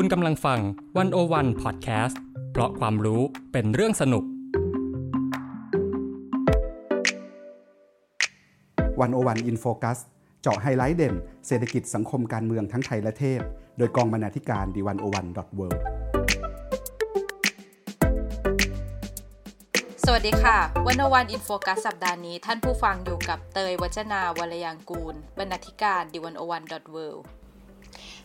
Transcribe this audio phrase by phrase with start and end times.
[0.00, 0.60] คุณกำลังฟัง
[0.98, 2.20] One O One Podcast
[2.52, 3.20] เพราะความรู้
[3.52, 4.24] เป็นเรื่องสนุก
[9.00, 9.98] One O One In Focus
[10.42, 11.14] เจาะไฮไลท์เด่น
[11.46, 13.40] เศรษฐกิจสังคมการเมืองทั้งไทยและเทศ
[13.78, 15.68] โดยกองบรรณาธิการ The One O One dot World
[20.04, 27.06] สวัสดีค่ะ One O One In Focus สัปดาห์นี้ ท่านผู้ฟังอยู่กับเตยวัจนาวรยังกูล บรรณาธิการ The One O One dot World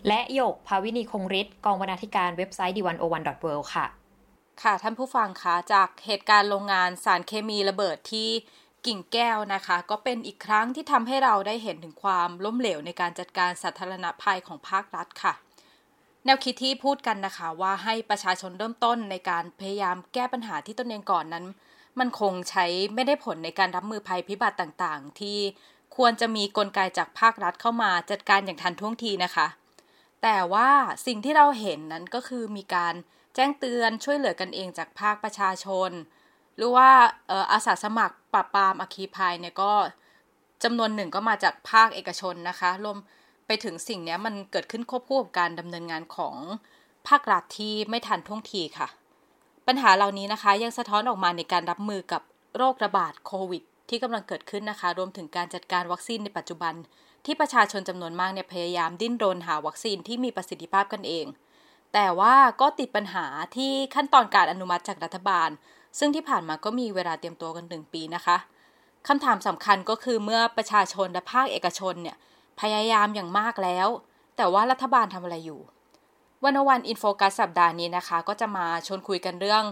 [0.07, 3.85] และหยกภาวินีคงฤทธิ์กองบรรณาธิการเว็บไซต์ดิวันโอวันดอทเค่ะ
[4.61, 8.29] ค่ะท่านผู้ฟังคะจากเหตุการณ์โรงงานสารเคมีระเบิดที่
[8.85, 15.33] กิ่งแก้วนะคะ ก็เป็นอีกครั้งที่ทำให้เราได้เห็นถึงความล้มเหลวในการจัดการสาธารณภัยของภาครัฐค่ะ
[16.25, 21.45] แนวคิดที่พูดกันนะคะว่าให้ประชาชนเริ่มต้นในการพยายามแก้ปัญหาที่ตนเองก่อนนั้น
[21.99, 22.65] มันคงใช้
[22.95, 25.37] ไม่ได้ผลในการรับมือภัยพิบัติต่างๆ ที่
[25.95, 29.47] ควรจะมีกลไกจากภาครัฐเข้ามาจัดการอย่างทันท่วงทีนะคะ
[30.23, 30.69] แต่ว่า
[31.05, 32.93] สิ่งที่เราเห็นนั้นก็คือมีการ
[33.35, 35.91] แจ้งเตือนช่วยเหลือกันเองจากภาคประชาชน
[36.55, 36.89] หรือว่า
[37.51, 39.71] อาสาสมัครปราบปรามอคีภัยเนี่ยก็
[40.63, 42.97] จำนวนหนึ่งก็มาจากภาคเอกชนนะคะ รวม
[43.47, 46.35] ไปถึงสิ่งนี้มันเกิดขึ้นควบคู่กับการดำเนินงานของ
[47.07, 48.87] ภาครัฐที่ไม่ทันท่วงทีค่ะ
[49.67, 52.21] ปัญหาเหล่านี้นะคะยังสะท้อนออกมาในการรับมือกับ
[52.57, 56.73] โรคระบาดโควิด ที่กำลังเกิดขึ้นนะคะ รวมถึงการจัดการวัคซีนในปัจจุบัน
[57.25, 61.25] ที่ประชาชนจำนวนมากเนี่ยพยายามดิ้นรนหาวัคซีนที่มีประสิทธิภาพกันเอง
[61.93, 65.49] แต่ว่าก็ติดปัญหาที่ขั้นตอนการอนุมัติจากรัฐบาล
[65.99, 68.37] ซึ่งที่ผ่านมาก็มีเวลาเตรียมตัวกันหนึ่งปีนะคะ
[69.07, 72.17] คำถามสำคัญก็คือเมื่อประชาชนและภาคเอกชนเนี่ย
[72.61, 73.87] พยายามอย่างมากแล้ว
[74.37, 75.61] แต่ว่ารัฐบาลทำอะไรอยู่
[76.43, 79.63] วันวันอินโฟกัสสัปดาห์นี้นะคะ ก็จะมาชวนคุยกันเรื่อง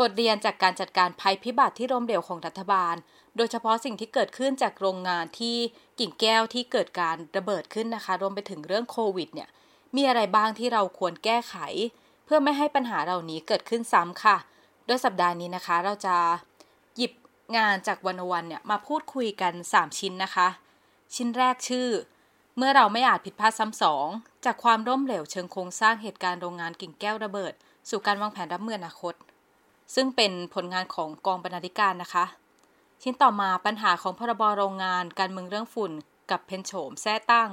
[0.00, 2.94] บทเรียนจากการจัดการภัยพิบัติที่ร่มเหลวของรัฐบาล
[3.36, 5.56] โดยเฉพาะสิ่งที่เกิดขึ้นจากโรงงานที่
[5.98, 9.48] กิ่งแก้วที่เกิดการระเบิดขึ้นนะคะ รวมไปถึงเรื่องโควิดเนี่ย
[9.96, 11.56] มีอะไรบ้างที่เราควรแก้ไข
[12.24, 14.36] เพื่อไม่ให้ปัญหาเหล่านี้เกิดขึ้นซ้ำค่ะ
[14.86, 16.16] โดยสัปดาห์นี้นะคะ เราจะ
[16.96, 17.12] หยิบ
[17.56, 20.48] งานจากวันวันเนี่ยมาพูดคุยกัน 3 ชิ้นนะคะ
[21.14, 21.88] ชิ้นแรกชื่อ
[22.56, 24.06] เมื่อเราไม่อาจผิดพลาดซ้ำสอง
[24.44, 27.52] จากความร่มเหลวเชิงโครงสร้างเหตุการณ์โรงงานกิ่งแก้วระเบิด
[27.90, 29.14] สู่การวางแผนรับมืออนาคต
[29.94, 32.24] ซึ่งเป็นผลงานของกองบรรณาธิการนะคะ
[33.04, 35.92] ชิ้นต่อมาปัญหาของพรบโรงงานการเมืองเรื่องฝุ่น
[36.30, 37.50] กับเพ็ญโฉมแซ่ตั้ง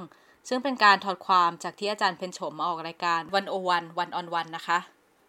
[0.48, 4.78] ซึ่งเป็นการถอดความจากที่อาจารย์เพ็ญโฉมมาออกรายการ One O One One-on-One นะคะ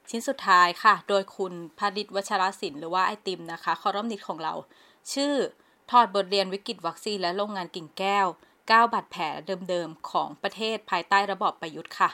[0.09, 4.53] ชิ้นสุดท้ายค่ะ โดยคุณพริษฐ์ วัชรสินธุหรือว่าไอติมนะคะ columnist ของเรา
[5.13, 5.33] ชื่อ
[5.91, 8.27] ถอดบทเรียนวิกฤตวัคซีนและโรงงานกิ่งแก้ว
[8.59, 9.23] 9บาดแผล
[9.69, 12.09] เดิมๆของประเทศภายใต้ระบอบประยุทธ์ค่ะ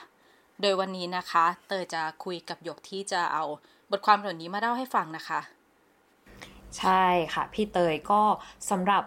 [0.60, 3.44] โดยวันนี้นะคะ เตยจะคุยกับหยกที่จะเอา
[3.90, 5.40] บทความเหล่านี้มาเล่าให้ฟังนะคะ
[6.78, 8.22] ใช่ค่ะ พี่เตยก็
[8.70, 9.02] สำหรับ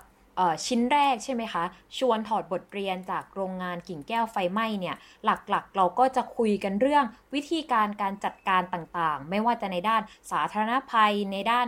[0.65, 1.63] ชิ้นแรกใช่ไหมคะ
[1.97, 4.95] ชวนถอดบทเรียนจากโรงงานกิ่งแก้วไฟไหม้เนี่ย
[5.25, 10.01] หลักๆ เราก็จะคุยกันเรื่องวิธีการการจัดการต่างๆ ไม่ว่าจะในด้าน
[10.31, 11.67] สาธารณภัยในด้าน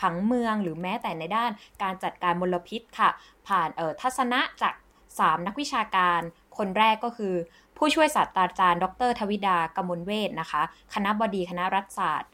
[0.00, 1.50] ผังเมืองหรือแม้แต่ในด้าน
[1.82, 3.10] การจัดการมลพิษค่ะ
[3.48, 4.74] ผ่านเอ่อทัศนะจาก
[5.10, 6.20] 3 นักวิชาการ
[6.58, 7.34] คนแรกก็คือ
[7.76, 10.62] ผู้ช่วยศาสตราจารย์ ดร ทวิดากมลเวทนะคะ
[10.94, 12.30] คณะบดีคณะรัฐศาสตร์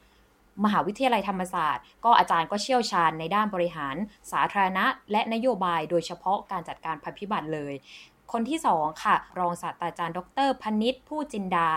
[0.64, 3.96] มหาวิทยาลัยธรรมศาสตร์ ก็อาจารย์ก็เชี่ยวชาญในด้านบริหาร
[4.32, 7.74] สาธารณะ และนโยบายโดยเฉพาะการจัดการภัยพิบัติเลย
[8.32, 11.70] คนที่สองค่ะ รองศาสตราจารย์ ดรพนิษฐ์ผู้จินดา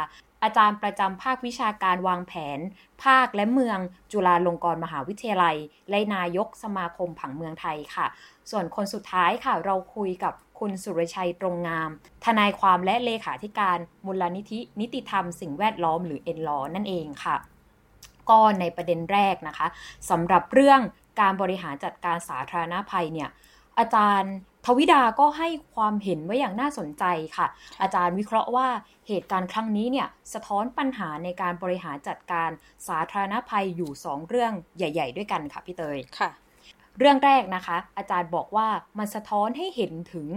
[0.44, 2.60] อาจารย์ประจำภาควิชาการวางแผน
[3.04, 3.80] ภาคและเมือง
[4.12, 5.58] จุฬาลงกรณ์มหาวิทยาลัย
[5.90, 8.08] และนายกสมาคมผังเมืองไทยค่ะ
[8.52, 11.90] ส่วนคนสุดท้ายค่ะ เราคุยกับคุณสุรชัยตรงงาม
[12.26, 17.36] ทนายความและเลขาธิการมูลนิธินิติธรรมสิ่งแวดล้อมหรือเอ็นลอนั่นเองค่ะ
[18.30, 19.68] ก็ในประเด็นแรกนะคะ
[20.10, 20.82] สำหรับเรื่อง
[21.22, 23.30] การบริหารจัดการสาธารณภัยเนี่ย
[23.80, 24.34] อาจารย์
[24.66, 27.04] ทวิดาก็ให้ความเห็นไว้อย่างน่าสนใจ
[27.38, 27.48] ค่ะ
[27.82, 28.68] อาจารย์วิเคราะห์ว่า
[29.08, 32.50] เหตุการณ์ครั้งนี้เนี่ยสะท้อนปัญหาในการบริหารจัดการ
[32.88, 36.30] สาธารณภัยอยู่ 2 เรื่องใหญ่ ๆ ด้วยกันค่ะพี่เตยค่ะ
[37.00, 38.68] เรื่องแรกนะคะ อาจารย์บอกว่า
[39.00, 40.28] มันสะท้อนให้เห็นถึง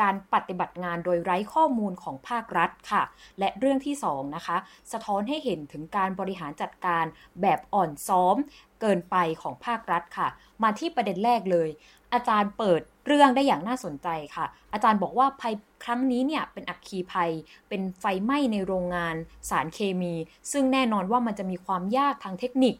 [0.00, 3.02] การปฏิบัติงานโดยไร้ข้อมูลของภาครัฐค่ะ
[3.38, 4.56] และเรื่องที่ 2 นะคะ
[4.92, 7.04] สะท้อนให้เห็นถึงการบริหารจัดการ
[7.40, 8.36] แบบอ่อนซ้อม
[8.80, 10.28] เกินไปของภาครัฐค่ะ
[10.62, 11.68] มาที่ประเด็นแรกเลย
[12.14, 17.30] อาจารย์เปิดเรื่องได้อย่างน่าสนใจค่ะ อาจารย์บอกว่าภัยครั้งนี้เนี่ยเป็นอักคีภัย
[17.68, 19.16] เป็นไฟไหม้ในโรงงาน
[19.50, 20.14] สารเคมี
[20.52, 22.74] ซึ่งแน่นอนว่ามันจะมีความยากทางเทคนิค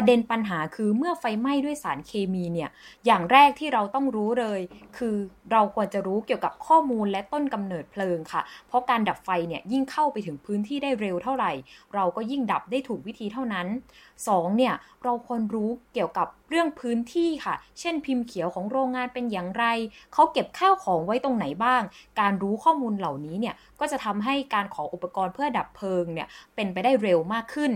[0.00, 2.70] ประเด็นปัญหาคือเมื่อไฟไหม้ด้วยสารเคมีเนี่ย
[3.06, 4.60] อย่างแรกที่เราต้องรู้เลย
[4.96, 5.16] คือ
[5.52, 11.52] เราควรจะรู้เกี่ยวกับข้อมูลและต้นกำเนิดเพลิงค่ะ เพราะการดับไฟเนี่ยยิ่งเข้าไปถึงพื้นที่ได้เร็วเท่าไหร่
[11.94, 13.66] เราก็ยิ่งดับได้ถูกวิธีเท่านั้น
[14.12, 14.74] 2 เนี่ย
[15.04, 19.64] เราควรรู้เกี่ยวกับเรื่องพื้นที่ค่ะ เช่นพิมพ์เขียวของโรงงานเป็นอย่างไร
[20.12, 21.82] เขาเก็บข้าวของไว้ตรงไหนบ้าง
[22.20, 27.74] การรู้ข้อมูลเหล่านี้เนี่ยก็จะทำให้การขออุปกรณ์เพื่อดับเพลิงเนี่ยเป็นไปได้เร็วมากขึ้น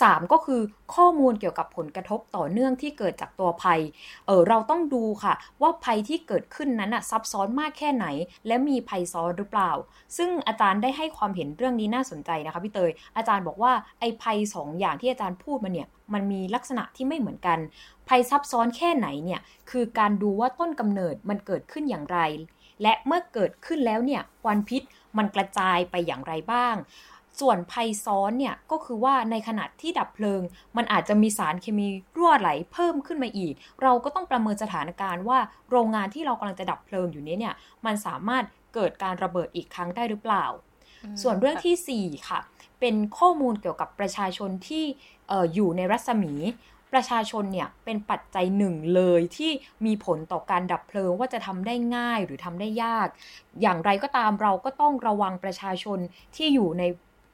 [0.00, 0.60] 3 ก็คือ
[0.94, 3.80] ข้อมูลเกี่ยวกับผลกระทบต่อเนื่องที่เกิดจากตัวภัย
[4.26, 8.06] เออเราต้องดูค่ะ ว่าภัยที่เกิดขึ้นนั้นอะซับซ้อนมากแค่ไหน
[8.46, 9.70] และมีภัยซ้อนหรือเปล่า
[10.16, 17.58] ซึ่งอาจารย์ได้ให้ความเห็นเรื่องนี้น่าสนใจนะคะพี่เตย อาจารย์บอกว่าไอ้ภัยสองอย่างที่อาจารย์พูดมาเนี่ยมันมีลักษณะที่ไม่เหมือนกัน
[18.08, 19.40] ภัยซับซ้อนแค่ไหนเนี่ย
[19.70, 22.18] คือการดูว่าต้นกำเนิดมันเกิดขึ้นอย่างไร
[22.82, 24.82] และเมื่อเกิดขึ้นแล้วเนี่ยควันพิษ
[25.16, 26.74] มันกระจายไปอย่างไรบ้าง
[27.40, 30.40] ส่วนภัยซ้อนเนี่ยก็คือว่าในขณะที่ดับเพลิง
[30.76, 31.86] มันอาจจะมีสารเคมี
[32.16, 35.38] รั่วไหลเพิ่มขึ้นมาอีก เราก็ต้องประเมินสถานการณ์ว่า
[35.70, 37.54] โรงงานที่เรากำลังจะดับเพลิงอยู่นี้เนี่ย
[37.86, 38.44] มันสามารถ
[38.74, 40.44] เกิดการระเบิดอีกครั้งได้หรือเปล่า
[41.22, 42.40] ส่วนเรื่องที่ 4 ค่ะ
[42.80, 44.84] เป็นข้อมูลเกี่ยวกับประชาชนที่
[45.30, 46.34] อออยู่ในรัศมี
[46.92, 49.50] ประชาชนเนี่ยเป็นปัจจัยหนึ่งเลยที่
[49.86, 53.08] มีผลต่อการดับเพลิงว่าจะทำได้ง่ายหรือทำได้ยาก
[53.62, 55.98] อย่างไรก็ตามเราก็ต้องระวังประชาชน
[56.36, 56.82] ที่อยู่ใน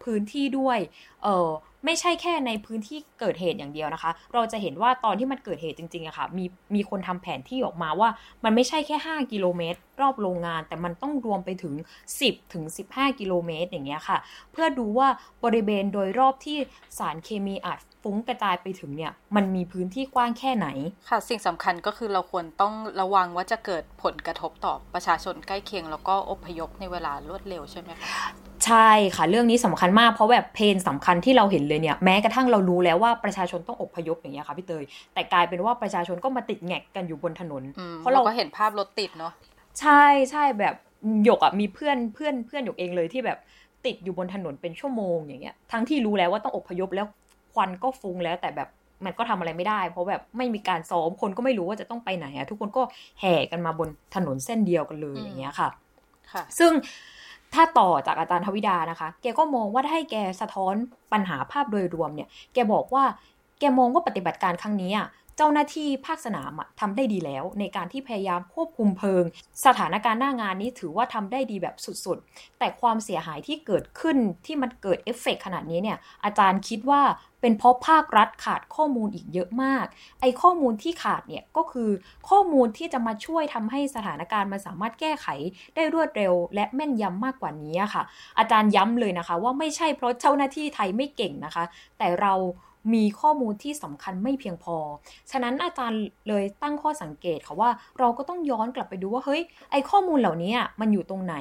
[0.05, 0.79] พื้นที่ด้วย
[1.25, 1.51] เออ
[1.85, 6.45] ไม่ใช่แค่ในพื้นที่เกิดเหตุอย่างเดียวนะคะ เราจะเห็นว่าตอนที่มันเกิดเหตุจริงๆอะคะ่ะมี
[6.75, 8.09] มีคนทำแผนที่ออกมาว่า
[8.45, 11.75] มันไม่ใช่แค่ 5 กิโลเมตร รอบโรงงาน แต่มันต้องรวมไปถึง
[12.15, 14.19] 10ถึง15 กิโลเมตรอย่างเงี้ยค่ะ
[14.53, 15.09] เพื่อดูว่า
[15.45, 16.59] บริเวณโดยรอบที่
[16.99, 20.69] สารเคมีอาจฟุ้งกระจายไปถึงเนี่ยมันมีพื้นที่กว้างแค่ไหน
[21.09, 28.11] ค่ะ สิ่งสำคัญก็คือเราควรต้องระวังว่าจะเกิดผลกระทบต่อประชาชนใกล้เคียง แล้วก็อพยพในเวลารวดเร็วใช่ไหมคะ
[28.67, 34.85] ใช่ค่ะ เรื่องนี้สำคัญมากเพราะแบบเพนสำคัญที่เราเห็นเลยเนี่ยแม้กระทั่งเรารู้แล้วว่าประชาชนต้องอพยพอย่างเงี้ยค่ะพี่เตย
[35.15, 37.63] แต่กลายเป็นว่าประชาชนก็มาติดแงกกันอยู่บนถนน
[37.99, 39.33] เพราะเราก็เห็นภาพรถติดเนาะ
[39.81, 40.75] ใช่ใช่แบบ
[41.25, 43.39] หยกอะมีเพื่อนเพื่อนเพื่อนหยกเองเลยที่แบบ
[43.87, 47.07] ติดอยู่บนถนนเป็นชั่วโมงอย่างเงี้ยทั้งที่รู้แล้วว่าต้องอพยพแล้ว
[47.53, 48.69] ควันก็ฟุ้งแล้วแต่แบบ
[49.05, 52.83] มันก็ทำอะไรไม่ได้ เพราะแบบไม่มีการซ้อมคนก็ไม่รู้ว่าจะต้องไปไหนอะทุกคนก็
[53.21, 55.69] แห่กันมาบนถนนเส้นเดียวกันเลยอย่างเงี้ยค่ะ
[56.33, 56.73] ค่ะ ซึ่ง
[57.55, 60.75] ถ้าต่อจากอาจารย์ทวิดานะคะ แกก็มองว่าถ้าให้แกสะท้อน
[61.13, 63.05] ปัญหาภาพโดยรวมเนี่ย แกบอกว่า
[63.59, 65.07] แกมองว่าปฏิบัติการครั้งนี้อะ
[65.37, 69.25] เจ้าหน้าที่ภาคสนามทำได้ดีแล้ว ในการที่พยายามควบคุมเพลิง
[69.67, 74.17] สถานการณ์หน้างานนี้ถือว่าทำได้ดีแบบสุดๆ แต่ความเสียหายที่เกิดขึ้น
[74.47, 77.03] ที่มันเกิดเอฟเฟกขนาดนี้เนี่ยอาจารย์คิดว่า
[77.41, 79.87] เป็นเพราะภาครัฐขาดข้อมูลอีกเยอะมาก
[80.21, 81.91] ไอ้ข้อมูลที่ขาดเนี่ยก็คือ
[82.29, 85.27] ข้อมูลที่จะมาช่วยทำให้สถานการณ์มันสามารถแก้ไข
[85.75, 88.03] ได้รวดเร็ว และแม่นยำมากกว่านี้ค่ะ
[88.39, 91.65] อาจารย์ย้ำเลยนะคะ ว่าไม่ใช่เพราะเจ้าหน้าที่ไทยไม่เก่งนะคะ
[91.99, 92.35] แต่เรา
[92.95, 94.77] มีข้อมูลที่สำคัญไม่เพียงพอ
[95.31, 101.37] ฉะนั้นอาจารย์เลยตั้งข้อสังเกตค่ะว่าเราก็ต้องย้อนกลับไปดูว่าเฮ้ยไอข้อมูลเหล่านี้มันอยู่ตรงไหน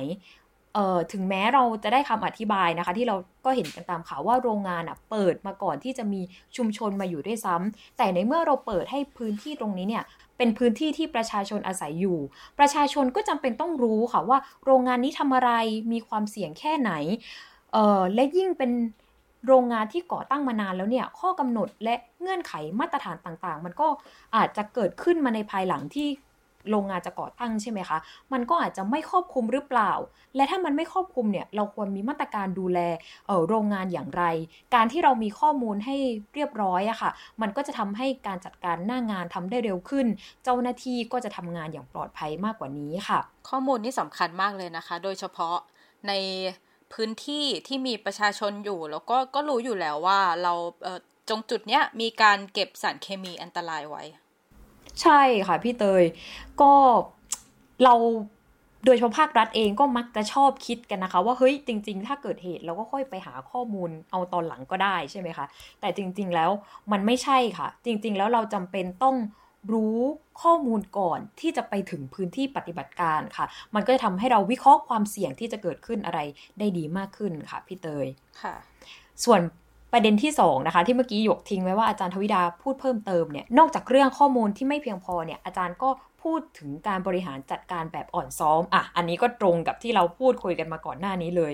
[0.74, 3.16] เอ่อถึงแม้เราจะได้คำอธิบายนะคะ ที่เรา
[3.46, 6.22] ก็เห็นกันตามข่าวว่าโรงงานอะเปิดมาก่อนที่จะมี
[6.58, 10.04] ชุมชนมาอยู่ด้วยซ้ำแต่ในเมื่อเราเปิดให้พื้นที่ตรงนี้เนี่ย
[10.38, 12.18] เป็นพื้นที่ที่ประชาชนอาศัยอยู่
[12.60, 15.52] ประชาชนก็จำเป็นต้องรู้ค่ะว่า โรงงานนี้ทำอะไร
[15.92, 16.92] มีความเสี่ยงแค่ไหน
[17.74, 18.72] เอ่อและยิ่งเป็น
[19.48, 23.88] โรงงานที่ก่อตั้งมานานแล้วเนี่ยข้อกำหนดและเงื่อนไขมาตรฐานต่างๆ มันก็
[24.36, 26.08] อาจจะเกิดขึ้นมาในภายหลังที่
[26.72, 27.98] โรงงานจะก่อตั้งใช่ไหมคะ
[28.34, 29.92] มันก็อาจจะไม่ครอบคลุมหรือเปล่า
[30.36, 32.80] และถ้ามันไม่ครอบคลุมเนี่ยเราควรมีมาตรการดูแล
[33.50, 34.24] โรงงานอย่างไร
[34.76, 35.96] การที่เรามีข้อมูลให้
[36.36, 37.12] เรียบร้อยอะค่ะ
[37.42, 40.06] มันก็จะทำให้การจัดการหน้างานทำได้เร็วขึ้น
[40.44, 43.20] เจ้าหน้าที่ก็จะทำงานอย่างปลอดภัยมากกว่านี้ค่ะ
[43.50, 45.56] ข้อมูลนี่สำคัญมากเลยนะคะ โดยเฉพาะ
[46.08, 46.12] ใน
[46.96, 50.54] พื้นที่ที่มีประชาชนอยู่ แล้วก็ก็รู้อยู่แล้วว่าเรา
[51.30, 54.04] จงจุดเนี้ยมีการเก็บสารเคมีอันตรายไว้
[55.02, 56.04] ใช่ค่ะพี่เตย
[56.62, 56.72] ก็
[57.84, 57.94] เรา
[58.86, 65.46] โดยเฉพาะภาครัฐเองก็มักจะชอบคิดกันนะคะ ว่าเฮ้ยจริง ๆ ถ้าเกิดเหตุเราก็ค่อยไปหาข้อมูลเอาตอนหลังก็ได้ใช่ไหมคะ
[65.80, 66.52] แต่จริง ๆ แล้ว
[66.92, 69.16] มันไม่ใช่ค่ะ จริง ๆ แล้วเราจำเป็นต้อง
[69.74, 70.00] รู้
[70.41, 73.45] ข้อมูลก่อนที่จะไปถึงพื้นที่ปฏิบัติการค่ะ
[73.75, 76.19] มันก็จะทำให้เราวิเคราะห์ความเสี่ยงที่จะเกิดขึ้นอะไร
[76.60, 78.05] ได้ดีมากขึ้นค่ะพี่เตย
[78.41, 78.55] ค่ะ
[79.25, 79.41] ส่วน
[79.93, 85.89] ประเด็นที่2นะคะที่เมื่อกี้หยกทิ้งไว้ว่าอาจารย์ทวิดาพูดเพิ่มเติมเนี่ยนอกจากเรื่องข้อมูลที่ไม่เพียงพอเนี่ยอาจารย์ก็
[86.24, 91.53] พูดถึงการบริหารจัดการแบบอ่อนซ้อมอะอันนี้ก็ตรงกับที่เราพูดคุยกันมาก่อนหน้านี้เลย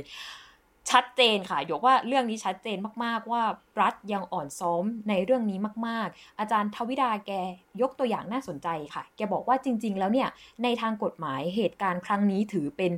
[0.91, 3.43] ชัดเจนค่ะ ยกว่าเรื่องนี้ชัดเจนมากๆว่า
[3.81, 7.31] รัฐยังอ่อนซ้อมในเรื่องนี้มาก ๆ อาจารย์ทวิดาแก
[7.81, 10.29] ยกตัวอย่างน่าสนใจค่ะ แกบอกว่าจริง ๆ แล้วเนี่ย
[10.63, 12.91] ในทางกฎหมายเหตุการณ์ครั้งนี้ถือเป็น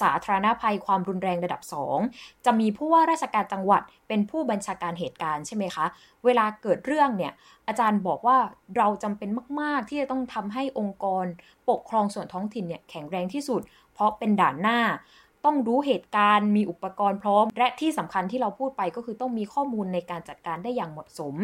[0.00, 1.62] สาธารณภัยความรุนแรงระดับ
[2.02, 5.86] 2 จะมีผู้ว่าราชการจังหวัดเป็นผู้บัญชาการเหตุการณ์ใช่ไหมคะ
[6.24, 7.32] เวลาเกิดเรื่องเนี่ย
[7.68, 8.38] อาจารย์บอกว่า
[8.76, 9.28] เราจำเป็น
[9.60, 11.24] มาก ๆ ที่จะต้องทำให้องค์กร
[11.68, 13.62] ปกครองส่วนท้องถิ่นเนี่ยแข็งแรงที่สุด
[13.94, 14.78] เพราะเป็นด่านหน้า
[15.44, 21.34] ต้องรู้เหตุการณ์ มีอุปกรณ์พร้อม และที่สำคัญที่เราพูดไปก็คือต้องมีข้อมูลในการจัดการได้อย่างเหมาะสม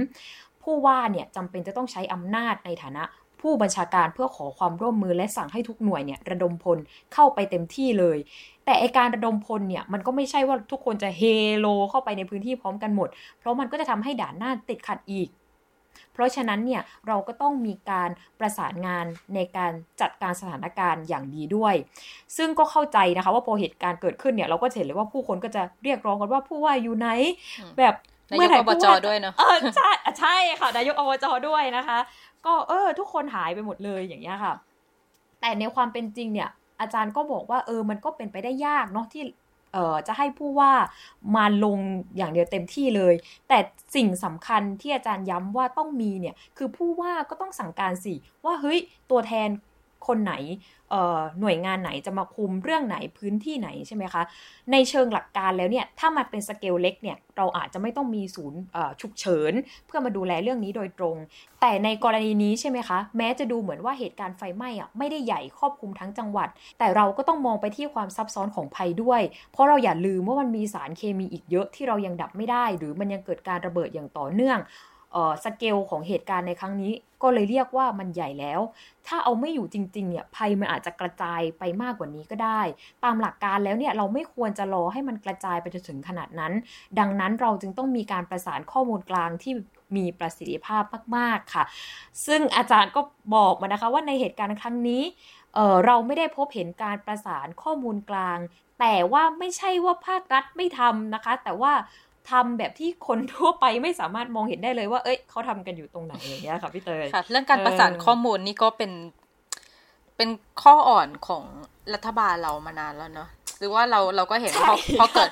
[0.62, 3.05] ผู้ว่าเนี่ยจำเป็นจะต้องใช้อำนาจในฐานะ
[3.41, 6.79] ผู้บัญชาการเพื่อขอความร่วมมือและสั่งให้ทุกหน่วยเนี่ยระดมพล
[7.15, 8.19] เข้าไปเต็มที่เลย
[8.65, 11.23] แต่ไอการระดมพลเนี่ยมันก็ไม่ใช่ว่าทุกคนจะเฮ
[11.59, 15.29] โลเข้าไปในพื้นที่พร้อมกันหมด เพราะมันก็จะทำให้ด่านหน้าติดขัดอีก
[16.17, 21.75] เพราะฉะนั้นเนี่ยเราก็ต้องมีการประสานงานในการจัดการสถานการณ์อย่างดีด้วย
[22.37, 27.09] ซึ่งก็เข้าใจนะคะว่าพอเหตุการณ์เกิดขึ้นเนี่ยเราก็เห็นเลยว่าผู้คนก็จะเรียกร้องกันว่าผู้ว่าอยู่ไหน
[27.79, 27.95] แบบ
[28.31, 31.99] นายกอบจด้วยเนาะเออใช่ใช่ค่ะนายกอบจด้วยนะคะ
[32.47, 34.55] ก็เออ ทุกคนหายไปหมดเลยอย่างเงี้ยค่ะ
[35.41, 36.49] แต่ในความเป็นจริงเนี่ย
[36.81, 39.23] อาจารย์ก็บอกว่าเออมันก็เป็นไปได้ยากเนาะที่
[39.73, 40.73] เอ่อจะให้ผู้ว่า
[41.37, 41.79] มาลง
[42.17, 43.15] อย่างเดียวเต็มที่เลย
[43.49, 43.59] แต่
[43.95, 48.79] สิ่งสำคัญที่อาจารย์ย้ำว่าต้องมีเนี่ยคือผู้ว่าก็ต้องสั่งการสิว่าเฮ้ย
[49.11, 49.49] ตัวแทน
[50.07, 50.35] คนไหน
[51.41, 54.23] หน่วยงานไหนจะมาคุมเรื่องไหนพื้นที่ไหนใช่ไหมคะ
[54.73, 58.61] ในเชิงหลักการแล้วเนี่ยถ้ามันเป็นสเกลเล็กเนี่ยเราอาจจะไม่ต้องมีศูนย์
[59.01, 59.53] ฉุกเฉิน
[59.87, 61.17] เพื่อมาดูแลเรื่องนี้โดยตรง
[61.61, 66.49] แต่ในกรณีนี้ใช่ไหมคะ แม้จะดูเหมือนว่าเหตุการณ์ไฟไหม้อะไม่ได้ใหญ่ครอบคลุมทั้งจังหวัด
[66.79, 69.23] แต่เราก็ต้องมองไปที่ความซับซ้อนของภัยด้วย
[69.53, 74.59] เพราะเราอย่าลืมว่ามันมีสารเคมีอีกเยอะที่เรายังดับไม่ได้ หรือมันยังเกิดการระเบิดอย่างต่อเนื่อง
[75.45, 78.61] สเกลของเหตุการณ์ในครั้งนี้ ก็เลยเรียกว่ามันใหญ่แล้ว
[79.07, 82.61] ถ้าเอาไม่อยู่จริงๆเนี่ยภัยมันอาจจะกระจายไปมากกว่านี้ก็ได้
[83.05, 86.53] ตามหลักการแล้วเนี่ยเราไม่ควรจะรอให้มันกระจายไปจนถึงขนาดนั้น
[86.99, 89.53] ดังนั้นเราจึงต้องมีการประสานข้อมูลกลางที่
[89.97, 90.83] มีประสิทธิภาพ
[91.17, 91.65] มาก ๆ ค่ะ
[92.27, 93.01] ซึ่งอาจารย์ก็
[93.35, 95.03] บอกมานะคะว่าในเหตุการณ์ครั้งนี้
[95.55, 98.39] เเราไม่ได้พบเห็นการประสานข้อมูลกลาง
[98.81, 101.73] แต่ว่าไม่ใช่ว่าภาครัฐไม่ทำนะคะ แต่ว่า
[102.30, 108.92] ทำแบบที่คนทั่วไปไม่สามารถมองเห็นได้เลยว่า เอ้ยเขาทำกันอยู่ตรงไหนอย่างเงี้ยค่ะพี่เตยค่ะ เรื่องการประสานข้อมูลนี่ก็เป็น
[110.16, 110.28] เป็น
[110.62, 111.45] ข้ออ่อนของ
[111.95, 113.28] รัฐบาลเรามานานแล้วเนาะ
[113.59, 115.30] หรือว่าเราเราก็เห็นพอพอเกิด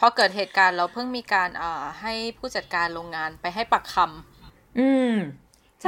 [0.00, 5.14] พอเกิดเหตุการณ์เราเพิ่งมีการอ่าให้ผู้จัดการโรงงานไปให้ปักคำอืม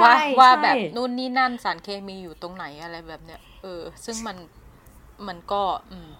[0.02, 4.36] ว่าว่าแบบนู่นนี่นั่นสารเคมีอยู่ตรงไหนอะไรแบบเนี้ยเออ ซึ่งมัน
[5.28, 6.10] มันก็ อืม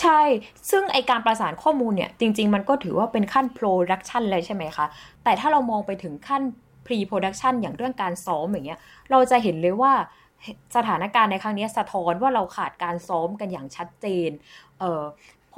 [0.00, 0.20] ใช่
[0.70, 4.86] ซึ่งไอการประสานข้อมูลเนี่ยจริง ๆ มันก็ถือว่าเป็นขั้น production เลยใช่ไหมคะ
[5.24, 6.42] แต่ถ้าเรามองไปถึงขั้น
[6.86, 8.80] pre-production อย่างเรื่องการซ้อมอย่างเงี้ย
[9.10, 9.92] เราจะเห็นเลยว่า
[10.76, 14.30] สถานการณ์ในครั้งนี้สะท้อนว่าเราขาดการซ้อมกันอย่างชัดเจน
[14.78, 15.02] เออ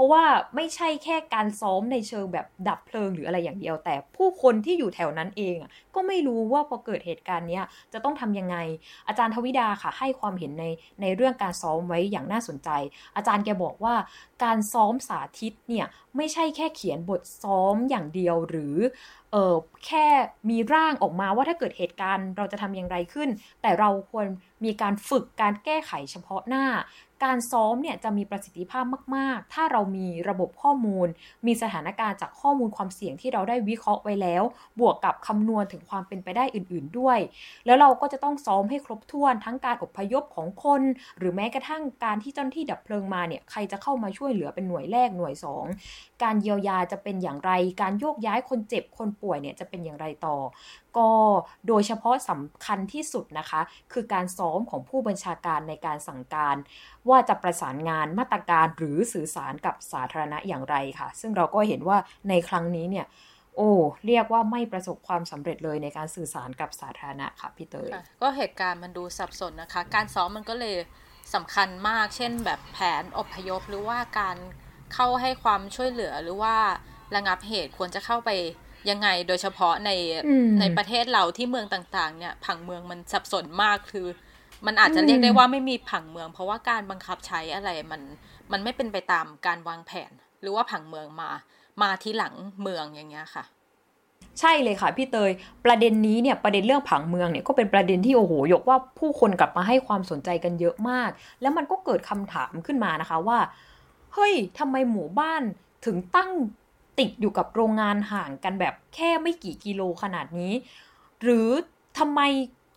[0.00, 0.25] ราะว่า
[0.57, 5.57] ไม่ใช่แค่การซ้อมในเชิงแบบดับเพลิงหรืออะไรอย่างเดียว แต่ผู้คนที่อยู่แถวนั้นเอง
[5.95, 7.61] ก็ไม่รู้ว่าพอเกิดเหตุการณ์นี้
[7.92, 8.57] จะต้องทำยังไง
[9.09, 10.64] อาจารย์ทวิดาค่ะให้ความเห็นใน
[11.02, 12.71] ในเรื่องการซ้อมไว้อย่างน่าสนใจ
[13.16, 13.95] อาจารย์แกบอกว่า
[14.45, 18.76] การซ้อมสาธิตเนี่ยไม่ใช่แค่เขียนบทซ้อมอย่างเดียวหรือ
[19.33, 19.54] เออ
[19.87, 20.07] แค่
[20.50, 23.28] มีร่างออกมาว่าถ้าเกิดเหตุการณ์เราจะทำอย่างไรขึ้น
[23.62, 24.26] แต่เราควร
[24.64, 26.64] มีการฝึกการแก้ไขเฉพาะหน้า
[27.25, 28.85] การซ้อมเนี่ยจะมีประสิทธิภาพ
[29.17, 31.09] มาก ๆ ถ้าเรามีระบบข้อมูล
[31.47, 34.43] มีสถานการณ์จากข้อมูลความเสี่ยงที่เราได้วิเคราะห์ไว้แล้ว
[34.81, 37.19] บวกกับคำนวณถึงความเป็นไปได้อื่น ๆ ด้วย
[37.67, 40.83] แล้วเราก็จะต้องซ้อมให้ครบถ้วนทั้งการอพยพของคน
[41.19, 45.35] หรือแม้กระทั่งการที่เจ้าหน้าที่ดับเพลิงมาเนี่ยใครจะเข้ามาช่วยเหลือเป็นหน่วยแรกหน่วย
[45.79, 50.37] 2 การเยียวยาจะเป็นอย่างไร การโยกย้ายคนเจ็บคนป่วยเนี่ยจะเป็นอย่างไรต่อ
[50.99, 51.09] ก็
[51.68, 53.61] โดยเฉพาะสำคัญที่สุดนะคะ
[53.92, 56.56] คือการซ้อมของผู้บัญชาการในการสั่งการ
[57.09, 63.06] ว่าจะประสานงานมาตรการหรือสื่อสารกับสาธารณะอย่างไรค่ะ ซึ่งเราก็เห็นว่าในครั้งนี้เนี่ย
[63.56, 63.70] โอ้
[64.06, 67.90] เรียกว่าไม่ประสบความสำเร็จเลยในการสื่อสารกับสาธารณะค่ะพี่เตย
[68.23, 70.76] ก็เหตุการณ์มันดูสับสนนะคะ การซ้อมมันก็เลย
[71.35, 74.37] สำคัญมาก เช่น แบบแผนอพยพหรือว่าการ
[74.94, 76.56] เข้าให้ความช่วยเหลือหรือว่า
[77.14, 78.30] ระงับเหตุควรจะเข้าไป
[78.90, 79.90] ยังไงโดยเฉพาะใน
[80.60, 84.06] ในประเทศเราที่เมืองต่างๆ เนี่ยผังเมืองมันสับสนมากคือ
[84.66, 88.02] มันอาจจะเรียกได้ว่าไม่มีผังเมือง เพราะว่าการบังคับใช้อะไรมัน
[88.52, 91.30] มันไม่เป็นไปตามการวางแผน หรือว่าผังเมืองมา
[91.82, 93.44] มาที่หลังเมืองอย่างเงี้ยค่ะ
[94.40, 95.30] ใช่เลยค่ะพี่เตย
[95.64, 101.10] ประเด็นนี้เนี่ยประเด็นเรื่องผังเมืองเนี่ยก็เป็นประเด็นที่โอ้โหยกว่าผู้คนกลับมาให้ความสนใจกันเยอะมาก
[101.40, 103.38] แล้วมันก็เกิดคำถามขึ้นมานะคะว่า
[104.14, 105.42] เฮ้ยทำไมหมู่บ้าน
[105.87, 106.30] ถึงตั้ง
[107.00, 110.52] ติดอยู่กับโรงงานห่างกันแบบแค่ไม่กี่กิโลขนาดนี้
[111.23, 111.49] หรือ
[111.99, 112.21] ทำไม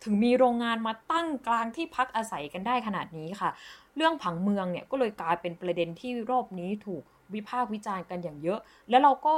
[0.04, 3.50] ถึงมีโรงงานมาตั้งกลางที่พักอาศัยกันได้ขนาดนี้ค่ะ
[3.96, 7.02] เรื่องผังเมืองเนี่ยก็เลยกลายเป็นประเด็นที่รอบนี้ถูก
[7.34, 8.58] วิพากษ์วิจารณ์กันอย่างเยอะ
[8.90, 9.36] แล้วเราก็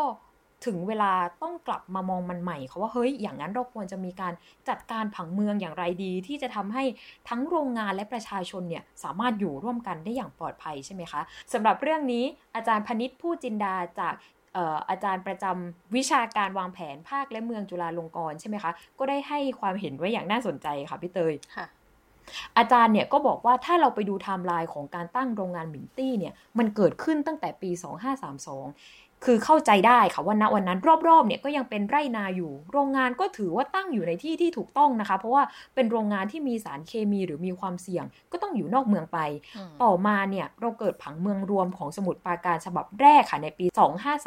[0.66, 1.12] ถึงเวลา
[1.42, 4.32] ต้องกลับมามองมันใหม่เขาว่าเฮ้ยอย่างนั้นเราควรจะมีการ
[4.68, 6.84] จัดการผังเมืองอย่างไรดี ที่จะทำให้
[7.28, 11.20] ทั้งโรงงานและประชาชนเนี่ยสามารถอยู่ร่วมกันได้อย่างปลอดภัยใช่ไหมคะ
[11.52, 12.24] สำหรับเรื่องนี้
[12.54, 14.14] อาจารย์พนิษฐ์ผู้จินดาจาก
[14.90, 21.66] อาจารย์ประจำวิชาการวางแผนภาคและเมืองจุฬาลงกรณ์ใช่ไหมคะ ก็ได้ให้ความเห็นไว้อย่างน่าสนใจค่ะพี่เตยค่ะ
[22.58, 27.70] อาจารย์เนี่ยก็บอกว่าถ้าเราไปดูไทม์ไลน์ของการตั้งโรงงานหมิงตี้เนี่ยมันเกิดขึ้นตั้งแต่ปี
[28.44, 35.42] 2532 คือเข้าใจได้ค่ะว่าณวันนั้นรอบๆเนี่ยก็ยังเป็นไร่นาอยู่ โรงงานก็ถือว่าตั้งอยู่ในที่ที่ถูกต้องนะคะ เพราะว่า
[35.74, 39.18] เป็นโรงงานที่มีสารเคมีหรือมีความเสี่ยง ก็ต้องอยู่นอกเมืองไป
[39.82, 43.66] ต่อมาเนี่ยเราเกิดผังเมืองรวมของสมุทรปราการฉบับแรกค่ะในปี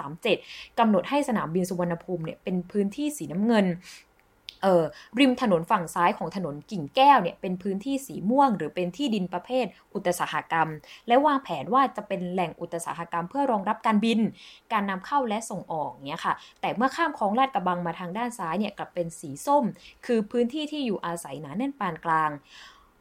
[0.10, 4.09] 2537กำหนดให้สนามบินสุวรรณภูมิเนี่ยเป็นพื้นที่สีน้ำเงินเออ
[5.20, 10.68] ริมถนนฝั่งซ้ายของถนนกิ่งแก้วเนี่ยเป็นพื้นที่สีม่วง หรือเป็นที่ดินประเภท อุตสาหกรรม
[11.08, 14.20] และวางแผนว่าจะเป็นแหล่งอุตสาหกรรม เพื่อรองรับการบิน
[14.74, 19.64] การนำเข้าและส่งออกเนี่ยค่ะ แต่เมื่อข้ามคลองลาดกระบังมาทางด้านซ้ายเนี่ยกลับเป็นสีส้ม
[20.06, 22.32] คือพื้นที่ที่อยู่อาศัยหนาแน่นปานกลาง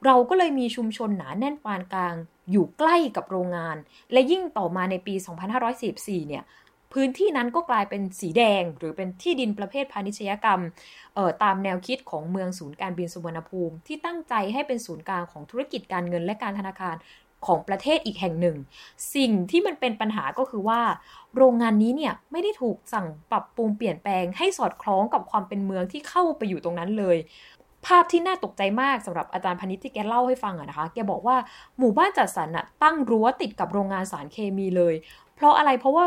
[0.06, 2.14] เราก็เลยมีชุมชนหนาแน่นปานกลาง
[2.50, 3.76] อยู่ใกล้กับโรงงาน
[4.12, 5.14] และยิ่งต่อมาในปี
[5.70, 6.44] 2544 เนี่ย
[6.92, 10.60] พื้นที่นั้นก็กลายเป็นสีแดง หรือเป็นที่ดินประเภทพาณิชยกรรม
[11.42, 16.96] ตามแนวคิดของเมืองศูนย์การบินสุวรรณภูมิ ที่ตั้งใจให้เป็นศูนย์กลางของธุรกิจการเงินและการธนาคาร
[17.46, 18.56] ของประเทศอีกแห่งหนึ่ง
[19.14, 20.80] สิ่งที่มันเป็นปัญหาก็คือว่า
[21.36, 27.16] โรงงานนี้เนี่ยไม่ได้ถูกสั่งปรับปรุงเปลี่ยนแปลงให้สอดคล้องกับความเป็นเมืองที่เข้าไปอยู่ตรงนั้นเลย
[27.86, 31.36] ภาพที่น่าตกใจมากสำหรับอาจารย์พนิษที่แกเล่าให้ฟังอะนะคะ แกบอกว่า
[31.78, 34.94] หมู่บ้านจัดสรรอะตั้งรั้วติดกับโรงงานสารเคมีเลย
[35.36, 36.04] เพราะอะไรเพราะว่า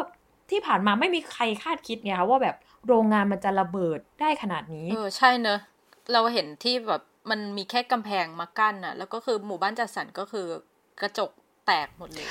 [0.51, 2.55] ที่ผ่านมาไม่มีใครคาดคิดไงคะว่าแบบ
[2.87, 5.59] โรงงานมันจะระเบิดได้ขนาดนี้ เออใช่เนอะ
[6.13, 10.47] เราเห็นที่แบบมันมีแค่กำแพงมากั้นอะแล้วก็คือหมู่บ้านจัดสรรก็คือ
[11.01, 11.29] กระจก
[11.65, 12.27] แตกหมดเลย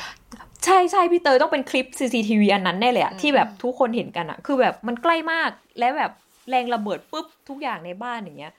[0.65, 6.13] ใช่ใช่พี่เตยต้องเป็นคลิป CCTV อันนั้นแน่เลยอะที่แบบทุกคนเห็นกันอะคือแบบมันใกล้มากและแบบ
[6.51, 8.53] แรงระเบิดปุ๊บทุกอย่างในบ้านอย่างเงี้ย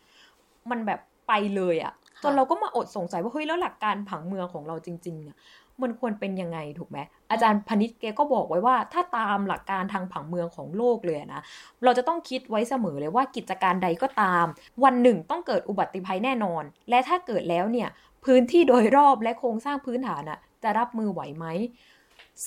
[0.69, 5.37] มันแบบไปเลยอะจนเราก็มาอดสงสัยว่าเฮ้ยแล้วหลักการผังเมืองของเราจริงๆเนี่ย
[5.81, 6.97] มันควรเป็นยังไงถูกไหม
[7.31, 11.41] อาจารย์พนิษฐ์แกก็บอกไว้ว่า ถ้าตามหลักการทางผังเมืองของโลกเลยนะ
[11.83, 14.45] เราจะต้องคิดไว้เสมอเลยว่ากิจการใดก็ตาม
[14.83, 17.89] วันหนึ่งต้องเกิดอุบัติภัยแน่นอน และถ้าเกิดแล้วเนี่ย
[18.25, 21.45] พื้นที่โดยรอบและโครงสร้างพื้นฐานอะจะรับมือไหวไหม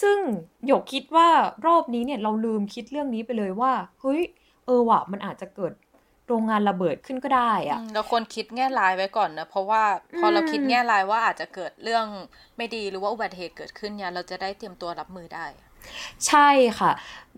[0.01, 0.19] ซึ่ง
[0.67, 1.29] หยกคิดว่า
[1.67, 4.23] รอบนี้เนี่ยเราลืมคิดเรื่องนี้ไปเลยว่าเฮ้ย
[4.67, 5.73] เออว่ะมันอาจจะเกิด
[6.29, 9.83] โรงงานระเบิดขึ้นก็ได้อะเราควรคิดแง่ร้ายไว้ก่อนนะเพราะว่า
[10.19, 12.07] พอเราคิดแง่ร้ายว่าอาจจะเกิดเรื่อง
[12.57, 15.47] ไม่ดีหรือว่าอุบัติเหตุเกิดขึ้นเนี่ยเราจะได้เตรียมตัวรับมือได้
[16.27, 16.93] ใช่ค่ะ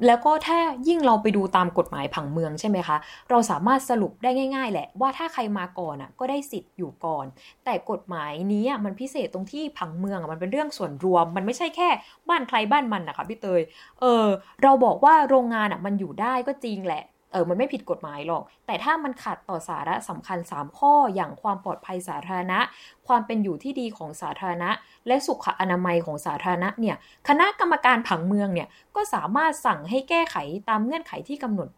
[0.07, 2.97] แล้วก็ถ้ายิ่งเราไปดูตามกฎหมายผังเมืองใช่ไหมคะ
[3.31, 7.26] เราสามารถสรุปได้ง่าย ๆ แหละว่าถ้าใครมาก่อนอะก็ได้สิทธิ์อยู่ก่อน
[7.65, 11.89] แต่กฎหมายนี้มันพิเศษตรงที่ผังเมืองมันเป็นเรื่องส่วนรวม มันไม่ใช่แค่
[12.28, 13.60] บ้านใครบ้านมันนะคะพี่เตย
[14.00, 14.26] เออ
[14.63, 22.58] เราบอกว่าโรงงานอะมันอยู่ได้ก็จริงแหละ เออมันไม่ผิดกฎหมายหรอก แต่ถ้ามันขัดต่อสาระสำคัญ 3 ข้ออย่างความปลอดภัยสาธารณะ
[23.06, 24.71] ความเป็นอยู่ที่ดีของสาธารณะ
[25.06, 26.97] และสุขอนามัยของสาธารณะเนี่ย
[27.28, 30.36] คณะกรรมการผังเมืองเนี่ยก็สามารถสั่งให้แก้ไข
[30.69, 31.69] ตามเงื่อนไขที่กำหนด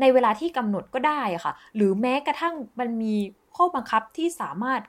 [0.00, 3.14] ในเวลาที่กำหนดก็ได้ค่ะ หรือแม้กระทั่งมันมี
[3.56, 4.80] ข้อบังคับที่สามารถ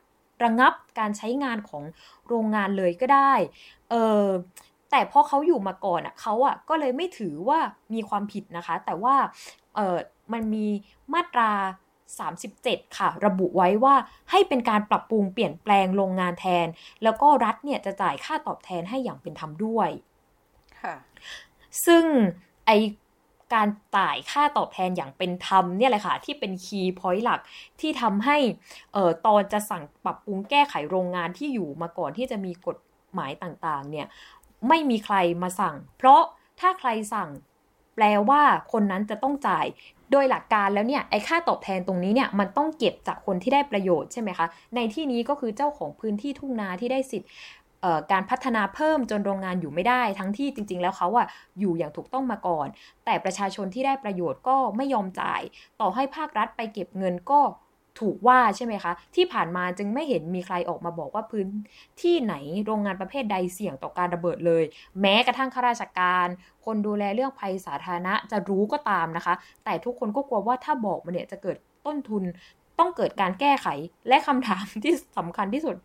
[0.44, 1.84] ระงับการใช้งานของ
[2.28, 3.34] โรงงานเลยก็ได้
[3.90, 3.96] เอ
[4.26, 4.28] อ
[4.92, 7.60] แต่พอเขาอยู่มาก่อนอะเขาอะก็เลยไม่ถือว่า
[7.94, 9.16] มีความผิดนะคะ แต่ว่า
[9.76, 9.98] เออ
[10.34, 10.68] มันมี
[11.14, 11.52] มาตรา
[12.24, 13.96] 37 ค่ะ ระบุไว้ว่า
[14.32, 16.68] ให้เป็นการปรับปรุงเปลี่ยนแปลงโรงงานแทน
[17.04, 19.90] แล้วก็รัฐเนี่ยจะจ่ายค่าตอบแทนให้อย่างเป็นธรรมด้วย
[20.82, 20.96] ค่ะ
[21.86, 22.06] ซึ่ง
[22.66, 22.72] ไอ
[23.54, 27.40] การจ่ายค่าตอบแทนอย่างเป็นธรรมเนี่ยแหละค่ะที่เป็นคีย์พอยต์หลัก
[27.82, 28.38] ที่ทำให้
[28.94, 32.78] เอ่อตอนจะสั่งปรับปรุงแก้ไขโรงงานที่อยู่มาก่อนที่จะมีกฎ
[33.14, 34.08] หมายต่างๆเนี่ย
[34.68, 36.22] ไม่มีใครมาสั่ง เพราะ
[36.60, 37.30] ถ้าใครสั่ง
[37.96, 39.66] แปลว่าคนนั้นจะต้องจ่าย
[40.12, 47.30] โดยหลักการแล้วเนี่ยไอ้ค่าตอบแทนตรงนี้เนี่ยมันต้องเก็บจากคนที่ได้ประโยชน์ใช่ไหมคะ ในที่นี้ก็คือเจ้าของพื้นที่ทุ่งนาที่ได้สิทธิ์
[48.12, 51.28] การพัฒนาเพิ่มจนโรงงานอยู่ไม่ได้ ทั้งที่จริง ๆ แล้วเขาอะ
[51.60, 52.68] อยู่อย่างถูกต้องมาก่อน
[53.06, 55.42] แต่ประชาชนที่ได้ประโยชน์ก็ไม่ยอมจ่าย
[55.82, 57.40] ต่อให้ภาครัฐไปเก็บเงินก็
[58.00, 61.48] ถูกว่าใช่ไหมคะ ที่ผ่านมาจึงไม่เห็นมีใครออกมาบอกว่าพื้น
[62.02, 64.64] ที่ไหนโรงงานประเภทใดเสี่ยงต่อการระเบิดเลย
[65.02, 66.28] แม้กระทั่งข้าราชการ
[66.66, 69.34] คนดูแลเรื่องภัยสาธารณะจะรู้ก็ตามนะคะ
[69.66, 72.24] แต่ทุกคนก็กลัวว่าถ้าบอกมันเนี่ยจะเกิดต้นทุน
[72.80, 73.68] ต้องเกิดการแก้ไข
[74.08, 75.76] และคำถามที่สำคัญที่สุด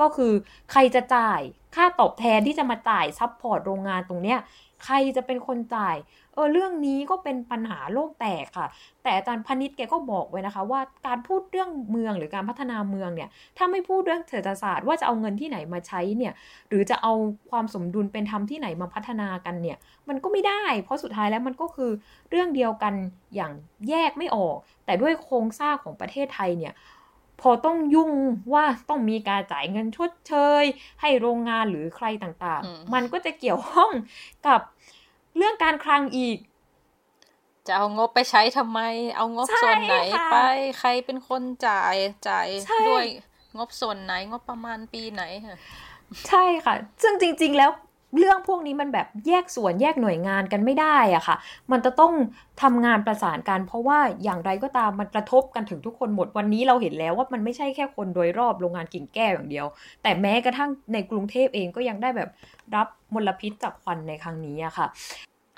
[0.00, 0.32] ก็คือ
[0.72, 1.40] ใครจะจ่าย
[1.74, 4.38] ค่าตอบแทนที่จะมาจ่าย support โรงงานตรงเนี้ย
[4.84, 5.96] ใครจะเป็นคนจ่าย
[6.34, 8.68] เออเรื่องนี้ก็เป็นปัญหาโลกแตกค่ะ
[9.02, 16.32] แต่อาจารย์พนิษฐ์แกก็บอกไว้นะคะ ว่าการพูดเรื่องเมืองหรือการพัฒนาเมืองเนี่ย ถ้าไม่พูดเรื่องเศรษฐศาสตร์ว่าจะเอาเงินที่ไหนมาใช้เนี่ย
[16.68, 17.12] หรือจะเอา
[17.50, 21.90] ความสมดุลเป็นธรรมที่ไหนมาพัฒนากันเนี่ย มันก็ไม่ได้ เพราะสุดท้ายแล้วมันก็คือ
[22.30, 22.94] เรื่องเดียวกัน
[23.34, 23.52] อย่าง
[23.88, 26.72] แยกไม่ออก แต่ด้วยโครงสร้างของประเทศไทยเนี่ย
[27.40, 28.12] พอต้องยุ่ง
[28.52, 30.64] ว่าต้องมีการจ่ายเงินชดเชย
[31.00, 33.90] ให้โรงงานหรือใครต่างๆ มันก็จะเกี่ยวข้อง
[34.46, 34.60] กับ
[35.36, 36.38] เรื่องการคลังอีก
[37.66, 38.80] จะเอางบไปใช้ทำไม
[39.16, 39.96] เอางบส่วนไหน
[40.32, 40.36] ไป
[40.78, 41.94] ใครเป็นคนจ่าย
[42.28, 42.48] จ่าย
[42.88, 43.06] ด้วย
[43.58, 45.22] งบส่วนไหนงบประมาณปีไหน
[46.28, 47.70] ใช่ค่ะ ซึ่งจริง ๆ แล้ว
[48.18, 51.36] เรื่องพวกนี้มันแบบแยกส่วนแยกหน่วยงานกันไม่ได้อะค่ะ
[51.72, 52.12] มันจะต้อง
[52.62, 59.66] ทำงานประสานกันเพราะว่าอย่างไรก็ตามมันกระทบกันถึงทุกคนหมดวันนี้เราเห็นแล้วว่ามันไม่ใช่แค่คนโดยรอบโรงงานกิ่งแก้วอย่างเดียว
[60.02, 62.30] แต่แม้กระทั่งในกรุงเทพเองก็ยังได้แบบ
[62.74, 64.86] รับมลพิษจากควันในครั้งนี้อะค่ะ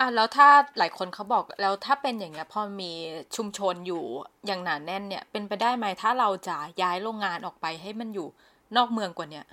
[0.01, 2.93] อะแล้วถ้าหลายคนเขาบอกแล้วถ้าเป็นอย่างเงี้ยพอมี
[3.37, 4.03] ชุมชนอยู่
[4.47, 8.29] อย่างหนาแน่นเนี่ยเป็นไปได้ไหมถ้าเราจะย้ายโรงงานออกไปให้มันอยู่
[8.77, 9.45] นอกเมืองกว่าเนี้ย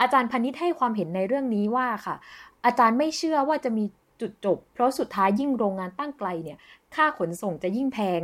[0.00, 2.16] อาจารย์พนิษให้ความเห็นในเรื่องนี้ว่าค่ะ
[2.64, 3.84] อาจารย์ไม่เชื่อว่าจะมี
[4.20, 6.58] จุดจบ เพราะสุดท้ายยิ่งโรงงานตั้งไกลเนี่ย
[6.94, 8.20] ค่าขนส่งจะยิ่งแพง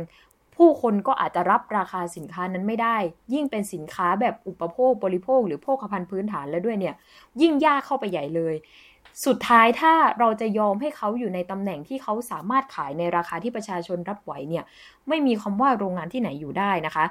[0.55, 2.97] ผู้คนก็อาจจะรับราคาสินค้านั้นไม่ได้
[3.33, 6.95] ยิ่งเป็นสินค้าแบบอุปโภคบริโภค หรือโภคภัณฑ์พื้นฐานแล้วด้วยเนี่ย
[7.41, 8.55] ยิ่งยากเข้าไปใหญ่เลย
[9.25, 14.63] สุดท้ายถ้าเราจะยอมให้เขาอยู่ในตำแหน่งที่เขาสามารถขายในราคาที่ประชาชนรับไหวเนี่ย
[15.07, 17.05] ไม่มีคำว่าโรงงานที่ไหนอยู่ได้นะคะ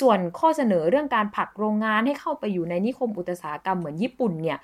[0.00, 4.58] ส่วนข้อเสนอเรื่องการผลักโรงงานให้เข้าไปอยู่ในนิคมอุตสาหกรรมเหมือนญี่ปุ่นเนี่ย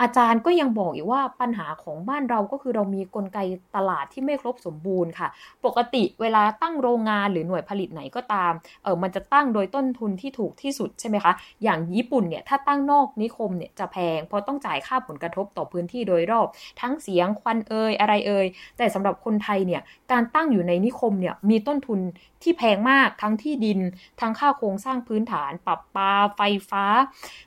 [0.00, 3.38] อาจารย์ก็ยังบอกอีกว่าปัญหาของบ้านเราก็คือเรามีกลไก
[3.76, 5.28] ตลาดที่ไม่ครบสมบูรณ์ค่ะ
[5.64, 16.46] ปกติเวลาตั้งโรงงานหรือหน่วยผลิตไหนก็ตามเออมันจะตั้งโดยต้นทุนที่ถูกที่สุดใช่ไหมคะอย่างญี่ปุ่นเนี่ยถ้าตั้งนอกนิคมเนี่ยจะแพง เพราะต้องจ่ายค่าผลกระทบต่อพื้นที่โดยรอบ
[16.80, 18.46] ทั้งเสียงควันเอยอะไรเอย
[18.78, 22.00] แต่สำหรับคนไทยเนี่ยการตั้งอยู่ในนิคมเนี่ยมีต้นทุน
[22.42, 23.78] ที่แพงมากทั้งที่ดิน
[24.20, 26.84] ทั้งค่าโครงสร้างพื้นฐานปรับปาไฟฟ้า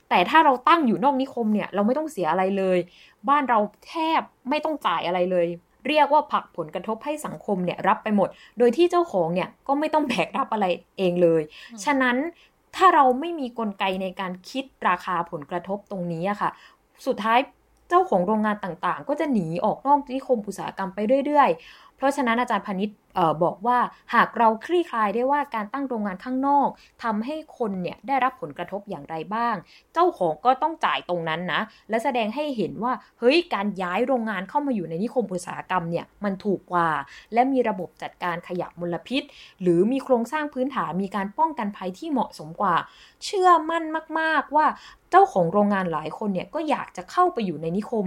[0.09, 2.77] แต่ถ้าเราตั้งอยู่นอกนิคมเนี่ยเราไม่ต้องเสียอะไรเลย
[3.29, 5.47] บ้านเราแทบไม่ต้องจ่ายอะไรเลย
[5.87, 10.65] เรียกว่าผักผลกระทบให้สังคมเนี่ยรับไปหมด โดยที่เจ้าของเนี่ยก็ไม่ต้องแบกรับอะไร
[10.97, 11.41] เองเลย
[11.83, 12.17] ฉะนั้น
[12.75, 16.49] ถ้าเราไม่มีกลไกในการคิดราคาผลกระทบตรงนี้อะค่ะ
[17.07, 17.39] สุดท้าย
[17.89, 22.97] เจ้าของโรงงานต่างๆ ก็จะหนีออกนอกนิคมอุตสาหกรรมไปเรื่อยๆ เพราะฉะนั้นอาจารย์พนิษฐ์
[23.43, 23.77] บอกว่า
[24.13, 26.69] หากเราคลี่คลายได้ว่าการตั้งโรงงานข้างนอก
[27.03, 29.55] ทำให้คนเนี่ยได้รับผลกระทบอย่างไรบ้าง
[29.93, 36.89] เจ้าของก็ต้องจ่ายตรงนั้นนะ และแสดงให้เห็นว่าเฮ้ยการย้ายโรงงานเข้ามาอยู่ในนิคมอุตสาหกรรมเนี่ยมันถูกกว่า
[37.33, 39.23] และมีระบบจัดการขยะมลพิษ
[39.61, 42.75] หรือมีโครงสร้างพื้นฐานมีการป้องกันภัยที่เหมาะสมกว่า
[43.25, 43.83] เชื่อมั่น
[44.19, 44.65] มาก ๆว่า
[45.15, 48.05] เจ้าของโรงงานหลายคนเนี่ยก็อยากจะเข้าไปอยู่ในนิคม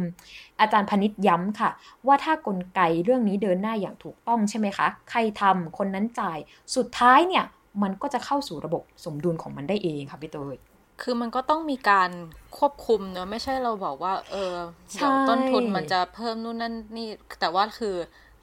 [0.61, 1.71] อาจารย์พนิษย้ำค่ะ
[2.07, 6.39] ว่าถ้ากลไกเรื่องนี้เดินหน้าอย่างถูกต้องใช่ไหมคะ ใครทำคนนั้นจ่าย
[6.77, 7.45] สุดท้ายเนี่ย
[7.83, 10.57] มันก็จะเข้าสู่ระบบสมดุลของมันได้เองค่ะพี่เตย
[11.03, 12.11] คือมันก็ต้องมีการ
[12.59, 14.55] ควบคุมเนอะไม่ใช่เราบอกว่า เออ
[14.93, 17.09] เดี๋ยวต้นทุนมันจะเพิ่มนู่นนั่นนี่
[17.41, 17.95] แต่ว่าคือ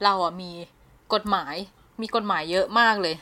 [0.04, 0.50] เราอะมี
[1.14, 1.54] กฎหมาย
[2.02, 3.14] มีกฎหมายเยอะมากเลย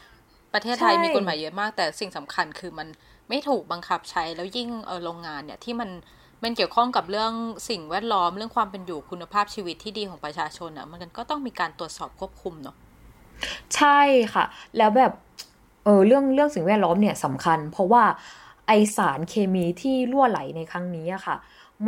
[0.55, 2.89] ประเทศไทยมีกฎหมายเยอะมาก แต่สิ่งสำคัญคือมัน
[3.33, 5.91] ไม่ถูกบังคับใช้แล้วยิ่งเออโรงงานเนี่ยที่มัน
[6.43, 7.33] มันเกี่ยวข้องกับเรื่อง
[7.69, 12.77] สิ่งแวดล้อมเรื่องความเป็นอยู่คุณภาพชีวิตที่ดีของประชาชนอะ มันก็ต้องมีการตรวจสอบควบคุมเนาะ
[13.77, 14.01] ใช่
[14.35, 14.45] ค่ะ
[14.77, 15.13] แล้วแบบ
[15.85, 18.05] เออเรื่องเรื่องสิ่งแวดล้อมเนี่ยสำคัญ เพราะว่า
[18.67, 21.37] ไอสารเคมีที่รั่วไหลในครั้งนี้อะค่ะ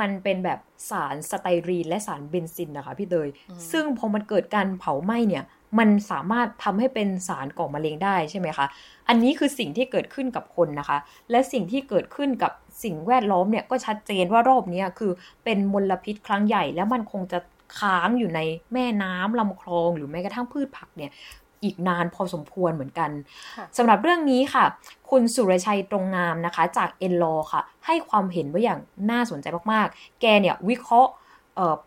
[0.00, 3.28] มันเป็นแบบสารสไตรีนและสารเบนซินนะคะพี่เตย
[3.72, 5.44] ซึ่งพอมันเกิดการเผาไหม้เนี่ย
[5.78, 8.66] มันสามารถทำให้เป็นสารก่อมะเร็งได้ใช่ไหมคะ
[9.08, 10.98] อันนี้คือสิ่งที่เกิดขึ้นกับคนนะคะ
[11.30, 12.52] และสิ่งที่เกิดขึ้นกับ
[12.84, 15.12] สิ่งแวดล้อมเนี่ยก็ชัดเจนว่ารอบนี้คือ
[15.44, 17.38] เป็นมลพิษครั้งใหญ่ แล้วมันคงจะ
[17.78, 18.40] ค้างอยู่ใน
[18.72, 21.10] แม่น้ำลำคลองหรือแม้กระทั่งพืชผักเนี่ย
[21.64, 23.10] อีกนานพอสมควรเหมือนกัน
[23.76, 24.64] สำหรับเรื่องนี้ค่ะ
[25.10, 31.12] คุณสุรชัยตรงงามนะคะ จากเอ็นลอค่ะ ให้ความเห็นว่าอย่างน่าสนใจมากๆ แกเนี่ยวิเคราะห์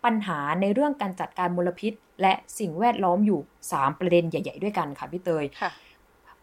[0.04, 5.44] ปัญหาในเรื่องการจัดการมลพิษ และสิ่งแวดล้อมอยู่ 3 ประเด็นใหญ่ ๆ ด้วยกันค่ะพี่เตย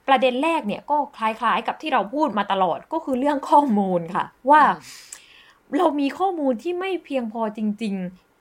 [0.07, 4.61] ประเด็นแรกเนี่ยก็คล้ายๆกับที่เราพูดมาตลอดก็คือเรื่องข้อมูลค่ะ ว่า
[5.77, 7.95] เรามีข้อมูลที่ไม่เพียงพอจริง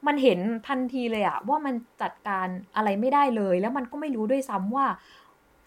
[0.09, 4.87] มันเห็นทันทีเลยอะว่ามันจัดการอะไรไม่ได้เลย แล้วมันก็ไม่รู้ด้วยซ้ำว่า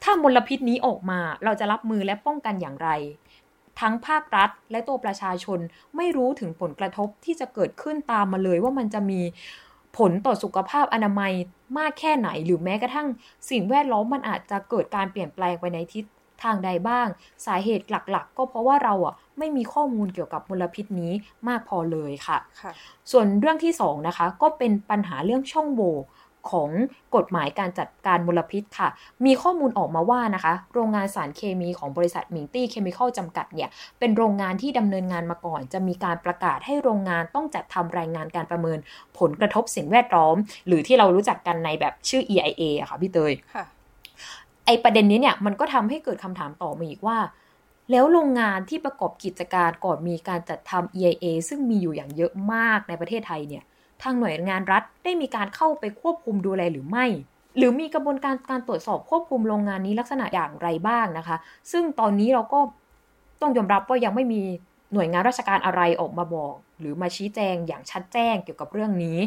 [0.03, 2.89] ถ้ามลพิษนี้ออกมาเราจะรับมือและป้องกันอย่างไร
[3.79, 5.59] ทั้งภาครัฐ และตัวประชาชน
[5.95, 9.21] ไม่รู้ถึงผลกระทบที่จะเกิดขึ้นตามมาเลยว่ามันจะมี
[9.97, 11.33] ผลต่อสุขภาพอนามัย
[11.77, 13.07] มากแค่ไหน หรือแม้กระทั่ง
[13.49, 16.05] สิ่งแวดล้อมมันอาจจะเกิดการเปลี่ยนแปลงไปในทิศ
[16.43, 17.07] ทางใดบ้าง
[17.45, 21.13] สาเหตุหลักๆ ก็เพราะว่าเราอะไม่มีข้อมูลเกี่ยวกับมลพิษนี้
[21.47, 22.71] มากพอเลยค่ะคะ
[23.11, 25.95] ส่วนเรื่องที่2นะคะก็เป็นปัญหาเรื่องช่องโหว่
[26.51, 26.69] ของ
[27.15, 28.89] กฎหมายการจัดการมลพิษค่ะ
[29.25, 38.77] มีข้อมูลออกมาว่านะคะ โรงงานสารเคมีของบริษัทมิงตี้เคมีคอลจำกัดเนี่ย เป็นโรงงานที่ดำเนินงานมาก่อน จะมีการประกาศให้โรงงานต้องจัดทำรายงานการประเมิน
[39.19, 40.35] ผลกระทบสิ่งแวดล้อม
[40.67, 43.33] หรือที่เรารู้จักกันในแบบชื่อ EIA อะค่ะพี่เตย
[44.65, 47.17] ไอประเด็นนี้เนี่ยมันก็ทำให้เกิดคำถามต่อมาอีกว่า
[47.91, 53.63] แล้วโรงงานที่ประกอบกิจการก่อนมีการจัดทำ EIA ซึ่งมีอยู่อย่างเยอะมากในประเทศไทยเนี่ย
[54.03, 57.05] ทางหน่วยงานรัฐได้มีการเข้าไปควบคุมดูแลหรือไม่
[57.57, 61.37] หรือมีกระบวนการการตรวจสอบควบคุมโรงงานนี้ลักษณะอย่างไรบ้างนะคะ
[61.71, 62.59] ซึ่งตอนนี้เราก็
[63.41, 64.41] ต้องยอมรับว่ายังไม่มี
[64.93, 69.17] หน่วยงานราชการอะไรออกมาบอก หรือมาชี้แจงอย่างชัดแจ้งเกี่ยวกับเรื่องนี้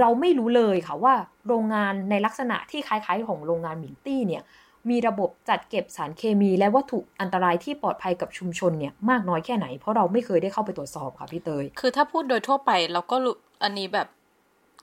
[0.00, 1.14] เราไม่รู้เลยค่ะว่า
[1.48, 4.42] โรงงานในลักษณะที่คล้ายๆ ของโรงงานมิงตี้เนี่ย
[4.90, 13.16] มีระบบจัดเก็บสารเคมี และวัตถุอันตรายที่ปลอดภัยกับชุมชนเนี่ยมากน้อยแค่ไหน เพราะเราไม่เคยได้เข้าไปตรวจสอบค่ะพี่เตย คือถ้าพูดโดยทั่วไปเราก็
[13.64, 14.08] อันนี้แบบ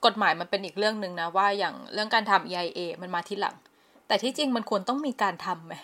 [0.06, 3.56] กฎหมายมันเป็นอีกเรื่องหนึ่งนะว่าอย่างเรื่องการทำ EIA มันมาทีหลัง
[4.06, 5.74] แต่ที่จริงมันควรต้องมีการทำไหม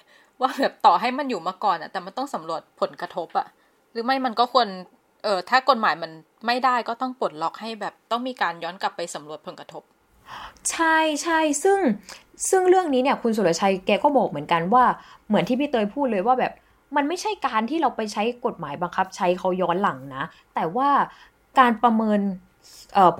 [0.41, 3.47] ว่าแบบต่อให้มันอยู่มาก่อนอะแต่มันต้องสำรวจผลกระทบอะ
[3.93, 4.69] หรือไม่มันก็ควร
[5.25, 6.11] เออถ้ากฎหมายมัน
[6.47, 9.83] ไม่ได้ก็ต้องปลดล็อกให้แบบต้องมีการย้อนกลับไปสำรวจผลกระทบ
[10.71, 11.79] ใช่ใช่ซึ่ง
[12.51, 14.85] ซึ่งเรื่องนี้เนี่ยคุณสุรชัยแกก็บอกเหมือนกันว่า
[15.29, 16.53] เหมือนที่พี่เตยพูดเลยว่าแบบ
[16.97, 20.89] มันไม่ใช่การที่เราไปใช้กฎหมายบังคับใช้เขาย้อนหลังนะ แต่ว่า
[21.59, 22.21] การประเมิน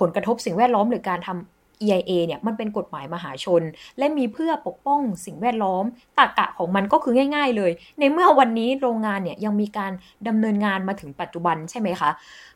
[0.01, 1.54] ผลกระทบสิ่งแวดล้อมหรือการทำ
[1.85, 3.63] EIA เนี่ยมันเป็นกฎหมายมหาชน
[3.99, 5.85] และมีเพื่อปกป้องสิ่งแวดล้อม
[6.19, 9.93] ตรกะของมันก็คือง่าย ๆ เลย ในเมื่อวันนี้โรงงานเนี่ยยังมีการ
[10.29, 12.11] ดำเนินงานมาถึงปัจจุบันใช่ไหมคะ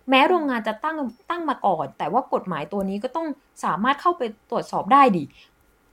[0.08, 0.98] แม้โรงงานจะตั้ง
[1.30, 3.26] ตั้งมาก่อน แต่ว่ากฎหมายตัวนี้ก็ต้อง
[3.64, 5.24] สามารถเข้าไปตรวจสอบได้ดิ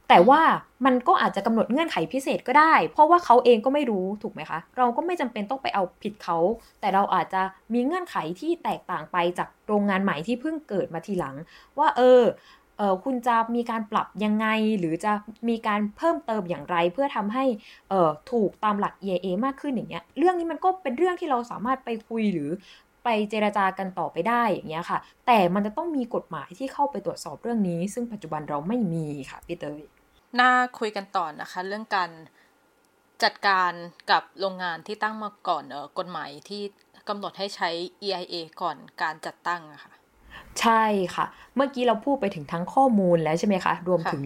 [0.09, 0.41] แต่ว่า
[0.85, 6.37] มันก็อาจจะกำหนดเงื่อนไขพิเศษก็ได้ เพราะว่าเขาเองก็ไม่รู้ถูกไหมคะ เราก็ไม่จำเป็นต้องไปเอาผิดเขา
[6.79, 7.41] แต่เราอาจจะ
[7.73, 11.35] มีเงื่อนไขที่แตกต่างไปจากโรงงานใหม่ที่เพิ่งเกิดมาทีหลัง
[11.79, 12.21] ว่าเออ
[13.03, 14.47] คุณจะมีการปรับยังไง
[14.79, 15.11] หรือจะ
[15.49, 17.45] มีการเพิ่มเติมอย่างไร เพื่อทำให้
[17.89, 22.49] เออถูกตามหลัก EIA มากขึ้นอย่างเงี้ยเรื่องนี้มันก็เป็นเรื่องที่เราสามารถไปคุยหรือ
[23.03, 29.81] ไปเจราจากันต่อไปได้อย่างเงี้ยค่ะ แต่มันจะต้องมีกฎหมายที่เข้าไปตรวจสอบเรื่องนี้ ซึ่งปัจจุบันเราไม่มีค่ะพี่เตย
[30.39, 32.11] น่าคุยกันต่อนะคะ เรื่องการ
[33.23, 33.71] จัดการ
[34.11, 36.63] กับโรงงานที่ตั้งมาก่อนเออกฎหมายที่
[37.09, 37.69] กำหนดให้ใช้
[38.03, 39.94] EIA ก่อนการจัดตั้งอะคะ่ะ
[40.61, 40.83] ใช่
[41.15, 44.23] ค่ะ เมื่อกี้เราพูดไปถึงทั้งข้อมูลแล้วใช่ไหมคะ รวมถึง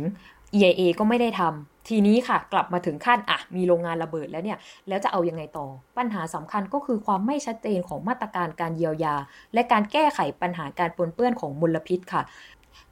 [0.55, 5.67] EIA ก็ไม่ได้ทำทีนี้ค่ะ กลับมาถึงขั้นอะมีโรงงานระเบิดแล้วเนี่ย แล้วจะเอายังไงต่อ
[5.97, 9.15] ปัญหาสำคัญก็คือความไม่ชัดเจนของมาตรการการเยียวยา
[9.53, 12.21] และการแก้ไขปัญหาการปนเปื้อนของมลพิษค่ะ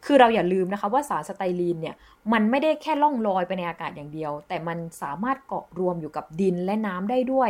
[0.05, 1.95] คือเราอย่าลืมนะคะว่าสารสไตรีนเนี่ย
[2.33, 7.49] มันไม่ได้แค่ล่องลอยไปในอากาศอย่างเดียว แต่มันสามารถเกาะรวมอยู่กับดินและน้ำได้ด้วย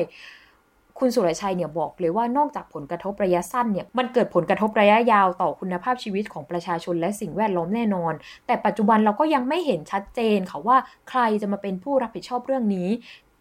[1.00, 8.14] คุณสุรชัยเนี่ยบอกเลยว่านอกจากผลกระทบระยะสั้นเนี่ยมันเกิดผลกระทบระยะยาวต่อคุณภาพชีวิตของประชาชนและสิ่งแวดล้อมแน่นอน
[8.48, 10.78] แต่ปัจจุบันเราก็ยังไม่เห็นชัดเจนค่ะว่า
[11.10, 12.90] ใครจะมาเป็นผู้รับผิดชอบเรื่องนี้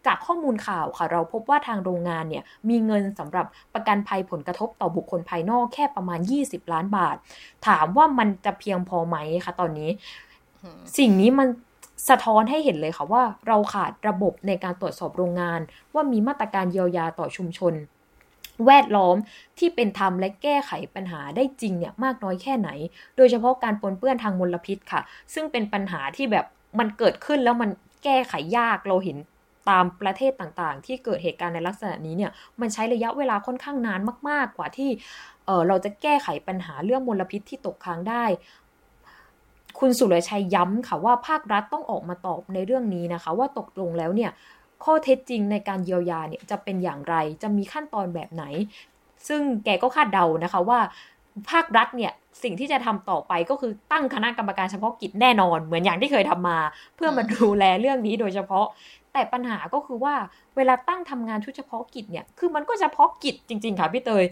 [0.05, 7.15] จากข้อมูลข่าวค่ะเราพบว่าทางโรงงานเนี่ยมีเงินสำหรับประกันภัยผลกระทบต่อบุคคลภายนอกแค่ประมาณ 20 ล้านบาท
[7.67, 9.89] ถามว่ามันจะเพียงพอไหมคะตอนนี้
[10.97, 11.47] สิ่งนี้มัน
[12.09, 15.59] สะท้อนให้เห็นเลยค่ะว่าเราขาดระบบในการตรวจสอบโรงงาน
[15.93, 17.73] ว่ามีมาตรการเยียวยาต่อชุมชน
[18.65, 19.15] แวดล้อม
[19.59, 22.69] ที่เป็นธรรมและแก้ไขปัญหาได้จริงเนี่ยมากน้อยแค่ไหน
[23.17, 25.01] โดยเฉพาะการปนเปื้อนทางมลพิษค่ะ
[25.33, 26.45] ซึ่งเป็นปัญหาที่แบบ
[26.79, 27.69] มันเกิดขึ้นแล้วมัน
[28.03, 29.17] แก้ไขยากเราเห็น
[29.69, 34.89] ตามประเทศต่างๆ ที่เกิดเหตุการณ์ในลักษณะนี้เนี่ยมันใช้ระยะเวลาค่อนข้างนานมาก ๆ กว่าที่
[35.45, 38.25] เเราจะแก้ไขปัญหาเรื่องมลพิษที่ตกค้างได้
[39.79, 44.31] คุณสุรชัยย้ำค่ะว่าภาครัฐต้องออกมาตอบในเรื่องนี้นะคะ ว่าตกลงแล้วเนี่ย
[44.83, 48.43] ข้อเท็จจริงในการเยียวยาเนี่ยจะเป็นอย่างไรจะมีขั้นตอนแบบไหน
[49.27, 50.79] ซึ่งแกก็คาดเดานะคะว่า
[51.51, 52.11] ภาครัฐเนี่ย
[52.43, 56.59] สิ่งที่จะทำต่อไปก็คือตั้งคณะกรรมการเฉพาะกิจแน่นอน เหมือนอย่างที่เคยทำมา
[56.95, 58.65] เพื่อมาดูแลเรื่องนี้โดยเฉพาะ
[59.13, 60.15] แต่ปัญหาก็คือว่า
[60.55, 64.23] เวลาตั้งทำงานชุดเฉพาะกิจเนี่ยคือมันก็เฉพาะกิจจริง ๆ ค่ะพี่เตย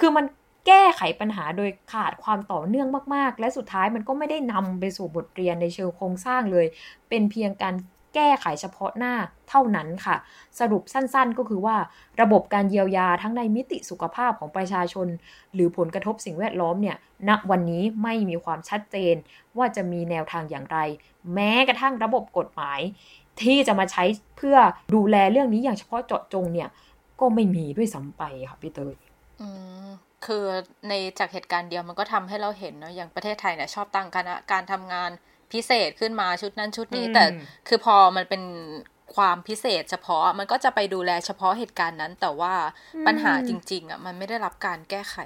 [0.00, 0.24] คือมัน
[0.66, 6.66] แก้ไขปัญหาโดยขาดความต่อเนื่องมาก ๆ และสุดท้ายมันก็ไม่ได้นำไปสู่บทเรียนในเชิงโครงสร้างเลย
[7.08, 7.74] เป็นเพียงการ
[8.14, 9.14] แก้ไขเฉพาะหน้า
[9.48, 10.16] เท่านั้นค่ะ
[10.60, 11.76] สรุปสั้นๆก็คือว่า
[12.20, 15.08] ระบบการเยียวยาทั้งในมิติสุขภาพของประชาชน
[15.54, 16.96] หรือผลกระทบสิ่งแวดล้อมเนี่ย
[17.28, 19.14] ณวันนี้ไม่มีความชัดเจน
[19.56, 20.78] ว่าจะมีแนวทางอย่างไร
[21.34, 22.80] แม้กระทั่งระบบกฎหมาย
[23.42, 24.04] ที่จะมาใช้
[24.36, 24.56] เพื่อ
[24.94, 26.68] ดูแลเรื่องนี้อย่างเฉพาะเจาะจงเนี่ย
[27.20, 28.94] ก็ไม่มีด้วยซ้ำไปค่ะพี่เตย
[29.40, 29.48] อื
[29.88, 29.90] ม
[30.26, 30.44] คือ
[30.88, 35.10] ในจากเหตุการณ์เดียวมันก็ทำให้เราเห็นเนาะอย่างประเทศไทยเนี่ยชอบตั้งคณะการทำงาน
[35.52, 37.24] พิเศษขึ้นมาชุดนั้นชุดนี้ แต่
[37.68, 38.42] คือพอมันเป็น
[39.16, 42.54] ความพิเศษเฉพาะมันก็จะไปดูแลเฉพาะเหตุการณ์นั้น แต่ว่า
[43.06, 45.16] ปัญหาจริง ๆอะมันไม่ได้รับการแก้ไข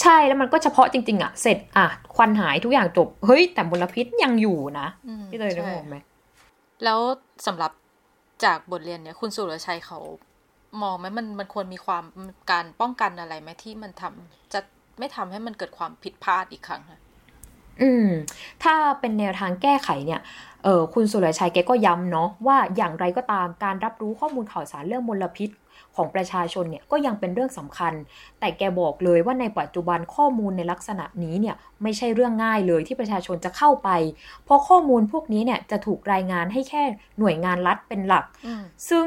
[0.00, 4.86] ใช่แล้วมันก็เฉพาะจริง ๆอะเสร็จอะควันหายทุกอย่างจบเฮ้ย แต่มลพิษยังอยู่นะ
[5.30, 5.96] พี่เตยได้มองไหม
[6.84, 6.98] แล้ว
[7.46, 7.72] สำหรับ
[8.44, 9.98] จากบทเรียนเนี้ยคุณสุรชัยเขา
[10.82, 12.04] มองไหมมันมันควรมีความ
[12.50, 14.60] การป้องกันอะไรไหมที่มันทำจะ
[14.98, 17.00] ไม่ทำให้มันเกิดความผิดพลาดอีกครั้งนะ
[17.82, 18.08] อืม
[18.62, 20.20] ถ้าเป็นแนวทางแก้ไขเนี่ย
[20.64, 25.50] เออคุณสุรชัยแกก็ย้ำเนาะว่าอย่างไรก็ตามการรับรู้ข้อมูลข่าวสารเรื่องมลพิษ
[25.96, 27.92] ของประชาชนเนี่ยก็ยังเป็นเรื่องสำคัญ
[28.40, 33.90] แต่แกบอกเลยว่าในปัจจุบันข้อมูลในลักษณะนี้เนี่ยไม่ใช่เรื่องง่ายเลยที่ประชาชนจะเข้าไป
[34.44, 36.82] เพราะข้อมูลพวกนี้เนี่ยจะถูกรายงานให้แค่
[37.18, 38.24] หน่วยงานรัฐเป็นหลัก
[38.88, 39.06] ซึ่ง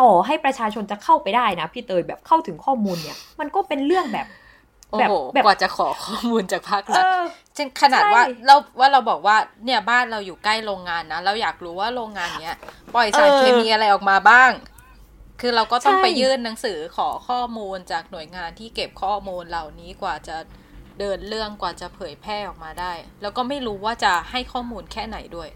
[0.00, 4.26] ต่อให้ประชาชนจะเข้าไปได้นะพี่เตยแบบเข้าถึงข้อมูลเนี่ย มันก็เป็นเรื่องแบบ
[4.90, 7.20] โอ้แบบโหแบบกว่าจะขอข้อมูลจากภาคเอรัฐอ
[7.54, 12.56] เช่นขนาดใช่ว่าเราว่าเราบอกว่าเนี่ยบ้านเราอยู่ใกล้โรงงานนะ เราอยากรู้ว่าโรงงานเนี้ย
[12.94, 14.50] ปล่อยสารเออเคมีอะไรออกมาบ้าง
[15.40, 20.36] คือเราก็ต้องใช่ไปยื่นหนังสือขอข้อมูลจากหน่วยงานที่เก็บข้อมูลเหล่านี้กว่าจะ
[20.98, 25.48] เดินเรื่องกว่าจะเผยแพร่ออกมาได้ แล้วก็ไม่รู้ว่าจะให้ข้อมูลแค่ไหนด้วย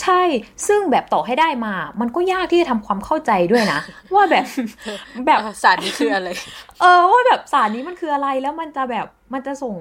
[0.00, 0.22] ใช่
[0.66, 3.80] ซึ่งแบบต่อให้ได้มา มันก็ยากที่จะทำความเข้าใจด้วยนะ
[4.14, 4.44] ว่าแบบ
[5.26, 6.28] แบบเออสารนี้คืออะไร
[6.80, 9.74] เออว่าแบบสารนี้มันคืออะไรแล้วมันจะแบบมันจะส่ง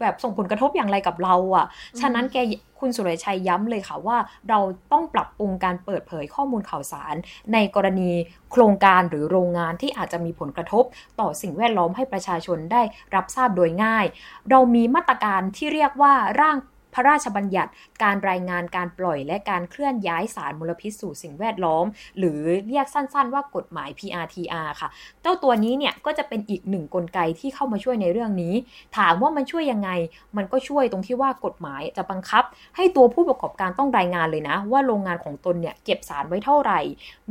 [0.00, 1.66] แบบส่งผลกระทบอย่างไรกับเราอะ่ะ
[2.00, 2.36] ฉะนั้นแก
[2.80, 4.60] คุณสุรชัยย้ำเลยค่ะว่า เรา
[4.92, 7.14] ต้องปรับปรุงการเปิดเผยข้อมูลข่าวสาร
[7.52, 8.10] ในกรณี
[8.52, 10.84] โครงการหรือโรงงานที่อาจจะมีผลกระทบ
[11.20, 12.82] ต่อสิ่งแวดล้อมให้ประชาชนได้
[13.14, 14.04] รับทราบโดยง่าย
[14.50, 17.70] เรามีมาตรการที่เรียกว่าร่างพ ระราชบัญญัติ
[18.02, 21.84] การรายงานการปล่อยและการเคลื่อนย้ายสารมลพิษสู่สิ่งแวดล้อม
[22.18, 24.88] หรือเรียกสั้นๆ ว่ากฎหมาย PRTR ค่ะ
[25.22, 28.54] เจ้าตัวนี้เนี่ยก็จะเป็นอีกหนึ่งกลไกที่เข้ามาช่วยในเรื่องนี้
[28.96, 29.90] ถามว่ามันช่วยยังไง
[30.36, 32.44] มันก็ช่วยตรงที่ว่ากฎหมายจะบังคับ
[32.76, 36.80] ให้ตัวผู้ประกอบการต้องรายงานเลยนะ ว่าโรงงานของตนเนี่ยเก็บสารไว้เท่าไหร่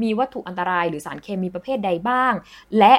[0.02, 2.34] มีวัตถุอันตรายหรือสารเคมีประเภทใดบ้าง
[2.80, 2.94] และ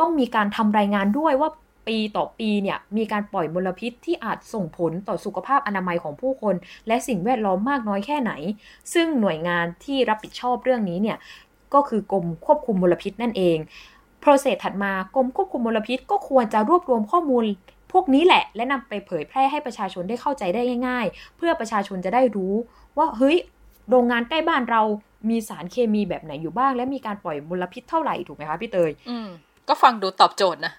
[0.00, 1.50] ต้องมีการทำรายงานด้วยว่า
[1.86, 6.54] ปีต่อปีเนี่ยมีการปล่อยมลพิษที่อาจส่งผลต่อสุขภาพอนามัยของผู้คน
[6.86, 8.32] และสิ่งแวดล้อมมากน้อยแค่ไหน
[8.94, 11.16] ซึ่งหน่วยงานที่รับผิดชอบเรื่องนี้เนี่ย
[11.74, 13.56] ก็คือกรมควบคุมมลพิษนั่นเอง
[14.20, 17.44] โปรเซสถัดมากรมควบคุมมลพิษก็ควรจะรวบรวมข้อมูล
[17.92, 22.54] พวกนี้แหละ และนำไปเผยแพร่ให้ประชาชนได้เข้าใจได้ง่าย ๆ เพื่อประชาชนจะได้รู้
[22.98, 23.36] ว่าเฮ้ย
[23.90, 24.82] โรงงานใกล้บ้านเรา
[25.30, 29.28] มีสารเคมีแบบไหนอยู่บ้าง และมีการปล่อยมลพิษเท่าไหร่ถูกไหมคะพี่เตยอืม
[29.68, 30.72] ก็ฟังดูตอบโจทย์นะ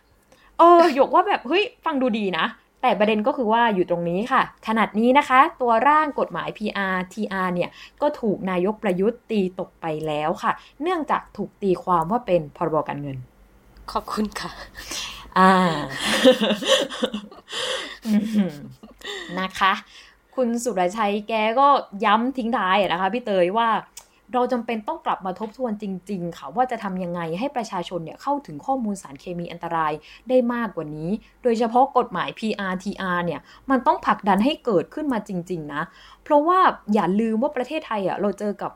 [0.64, 2.46] ออหยกว่าแบบเฮ้ยฟังดูดีนะ
[2.82, 7.70] แต่ประเด็นก็คือว่าอยู่ตรงนี้ค่ะ ขนาดนี้นะคะ ตัวร่างกฎหมาย PR TR เนี่ย
[8.02, 13.18] ก็ถูกนายกประยุทธ์ตีตกไปแล้วค่ะ เนื่องจากถูกตีความว่าเป็นพรบการเงิน
[13.92, 14.52] ขอบคุณค่ะ
[15.38, 15.54] อ่า
[18.06, 18.14] อื
[18.52, 18.54] ม
[19.40, 19.74] นะคะ
[20.36, 21.68] คุณสุรชัยแกก็
[22.06, 23.68] ย้ำทิ้งท้ายอะนะคะพี่เตยว่า
[24.34, 29.94] เราจำเป็นต้องกลับมาทบทวนจริง ๆ ค่ะว่าจะทำยังไงให้ประชาชนเนี่ยเข้าถึงข้อมูลสารเคมีอันตราย
[30.30, 31.10] ได้มากกว่านี้
[31.44, 35.82] โดยเฉพาะกฎหมาย PRTR เนี่ยมันต้องผลักดันให้เกิดขึ้นมาจริง ๆ นะ
[36.24, 36.60] เพราะว่า
[36.94, 38.72] อย่าลืมว่าประเทศไทยอะเราเจอกับ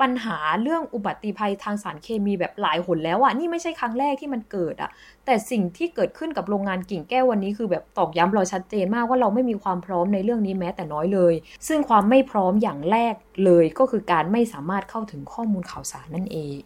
[0.00, 4.90] ปัญหาเรื่องอุบัติภัยทางสารเคมีแบบหลายหนแล้วอะนี่ไม่ใช่ครั้งแรกที่มันเกิดอะ
[5.26, 11.34] แต่สิ่งที่เกิดขึ้นกับโรงงานกิ่งแก้ววันนี้คือแบบตอกย้ำเราชัดเจนมากว่าเราไม่มีความพร้อมในเรื่องนี้แม้แต่น้อยเลย
[11.68, 16.56] ซึ่งความไม่พร้อมอย่างแรกเลยก็คือการไม่สามารถเข้าถึงข้อมูลข่าวสารนั่นเอง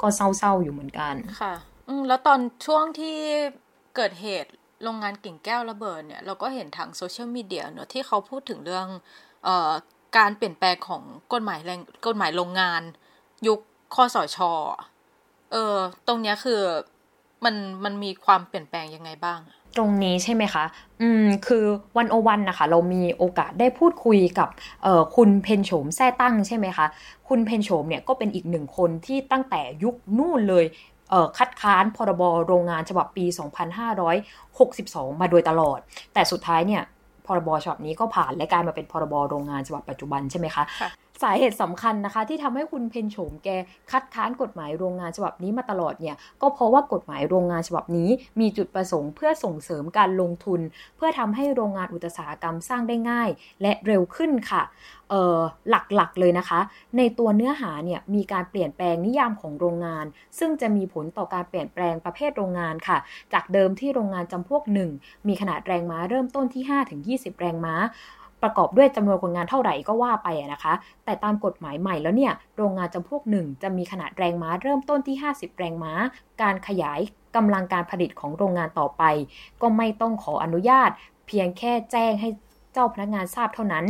[0.00, 1.54] ก็เศร้าๆอยู่เหมือนกันค่ะ
[2.08, 3.16] แล้วตอนช่วงที่
[3.96, 4.50] เกิดเหตุ
[4.82, 8.86] โรงงานกิ่งแก้วระเบิดเนี่ยเราก็เห็นทางโซเชียลมีเดียเนอะที่เขาพูดถึงเรื่อง
[9.44, 9.72] เอ่อ
[10.16, 12.82] การเปลี่ยนแปลงของกฎหมายแรงกฎหมายโรงงาน
[13.46, 13.60] ยุค
[13.94, 14.52] คอสชอ
[15.52, 16.60] เออตรงเนี้ยคือ
[17.44, 19.38] มันมันมีความเปลี่ยนแปลงยังไงบ้าง
[19.76, 20.64] ตรงนี้ใช่ไหมคะ
[21.00, 21.64] อืม คือ
[21.96, 24.48] วันโอวันนะคะ เรามีโอกาสได้พูดคุยกับ
[24.82, 26.86] เอ่อคุณเพนโฉมแท้ตั้งใช่ไหมคะ
[27.28, 30.64] คุณเพนโฉมเนี่ยก็เป็นอีกหนึ่งคนที่ตั้งแต่ยุคนู่นเลย
[31.10, 33.24] เอ่อคัดค้านพรบโรงงานฉบับปี
[34.42, 35.78] 2562 มาโดยตลอด
[36.14, 36.82] แต่สุดท้ายเนี่ย
[37.30, 40.90] พรบฉบับนี้ก็ผ่านและกลายมาเป็นพรบโรงงานฉบับปัจจุบันใช่ไหมคะค่ะ
[41.22, 43.48] สาเหตุสำคัญนะคะ ที่ทำให้คุณเพนโฉมแก
[43.90, 50.60] คัดค้านกฎหมายโรงงานฉบับนี้มาตลอดเนี่ยก็เพราะว่ากฎหมายโรงงานฉบับนี้มีจุดประสงค์เพื่อส่งเสริมการลงทุน
[50.96, 53.28] เพื่อทำให้โรงงานอุตสาหกรรมสร้างได้ง่าย
[53.62, 54.62] และเร็วขึ้นค่ะ
[55.10, 56.60] เออหลักๆเลยนะคะ
[56.96, 60.04] ในตัวเนื้อหาเนี่ยมีการเปลี่ยนแปลงนิยามของโรงงาน
[60.38, 62.98] ซึ่งจะมีผลต่อการเปลี่ยนแปลงประเภทโรงงานค่ะ
[63.32, 64.62] จากเดิมที่โรงงานจำพวก
[64.94, 67.74] 1 มีขนาดแรงม้าเริ่มต้นที่ 5-20 แรงม้า
[68.42, 70.74] ประกอบด้วยจำนวนคนงานเท่าไหร่ก็ว่าไปนะคะ
[71.04, 75.92] แต่ตามกฎหมายใหม่แล้วเนี่ย โรงงานจำพวกหนึ่งจะมีขนาดแรงม้าเริ่มต้นที่ 50 แรงม้า
[76.42, 77.00] การขยาย
[77.36, 79.02] กำลังการผลิตของโรงงานต่อไป
[79.62, 80.90] ก็ไม่ต้องขออนุญาต
[81.26, 82.28] เพียงแค่แจ้งให้
[82.72, 83.84] เจ้าพนักงานทราบเท่านั้น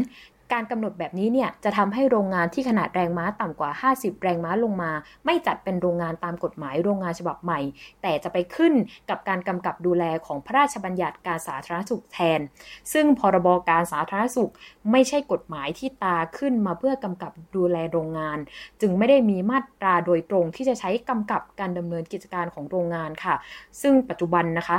[0.53, 4.93] การกำหนดแบบนี้เนี่ยจะทำให้โรงงานที่ขนาดแรงม้าต่ำกว่า 50 แรงม้าลงมา
[5.25, 7.61] ไม่จัดเป็นโรงงานตามกฎหมายโรงงานฉบับใหม่
[8.03, 8.73] แต่จะไปขึ้น
[9.11, 12.41] กับการกำกับดูแลของพระราชบัญญัติการสาธารณสุขแทน
[12.93, 14.51] ซึ่งพรบการสาธารณสุข
[14.91, 18.39] ไม่ใช่กฎหมายที่ตาขึ้นมาเพื่อกำกับดูแลโรงงาน
[18.81, 23.35] จึงไม่ได้มีมาตราโดยตรงที่จะใช้กำกับการดำเนินกิจการของโรงงานค่ะ
[23.83, 24.79] ซึ่งปัจจุบันนะคะ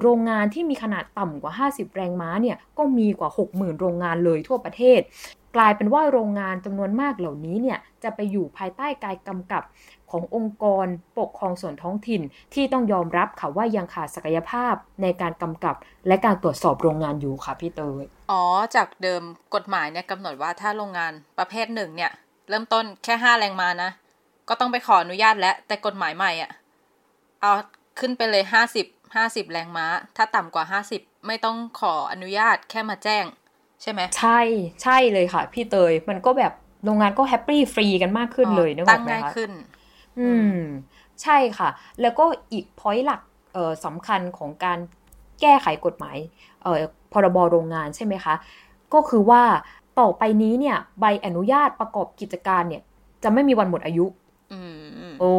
[0.00, 5.00] โรงงานที่มีขนาดต่ำกว่า 50 แรงม้าเนี่ยก็มีกว่า 60,000 โรงงานเลยทั่วประเทศ
[5.56, 9.62] กลายเป็นว่าโรงงานจำนวนมากเหล่านี้เนี่ยจะไปอยู่ภายใต้การกำกับ
[10.10, 10.86] ขององค์กร
[11.18, 12.22] ปกครองส่วนท้องถิ่น
[12.54, 15.76] ที่ต้องยอมรับค่ะว่ายังขาดศักยภาพในการกำกับ
[16.06, 18.42] และการตรวจสอบโรงงานอยู่ค่ะพี่เตยอ๋อ
[18.76, 19.22] จากเดิม
[19.54, 22.10] กฎหมายเนี่ยกำหนดว่าถ้าโรงงานประเภทหนึ่งเนี่ย
[22.48, 23.90] เริ่มต้นแค่ห้าแรงม้านะ
[24.48, 26.50] ก็ต้องไปขออนุญาตแล้วแต่กฎหมายใหม่อะ
[27.40, 27.52] เอา
[28.00, 29.86] ขึ้นไปเลยห้าสิบห้าสิบแรงม้า
[30.16, 33.24] ถ้าต่ำกว่าห้าสิบไม่ต้องขออนุญาตแค่มาแจ้ง
[33.82, 34.40] ใช่ไหม ใช่
[34.82, 36.52] ใช่เลยค่ะ พี่เตย มันก็แบบ
[36.84, 39.50] โรงงานก็แฮปปี้ฟรีกันมากขึ้นเลยนึกอตั้อกงไหมง่ายคะขึ้น
[40.20, 40.58] อืม
[41.22, 41.68] ใช่ค่ะ
[42.00, 43.20] แล้วก็อีกพอยต์หลัก
[43.52, 44.78] เอ่อสำคัญของการ
[45.40, 46.16] แก้ไขกฎหมาย
[46.62, 46.76] เอ่อ
[47.12, 48.34] พรบโรงงานใช่ไหมคะ
[48.94, 49.42] ก็คือว่า
[50.00, 52.82] ต่อไปนี้เนี่ย ใบอนุญาตประกอบกิจการเนี่ย
[53.22, 54.06] จะไม่มีวันหมดอายุ
[54.52, 54.60] อื
[55.10, 55.32] มโอ้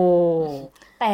[1.00, 1.12] แต่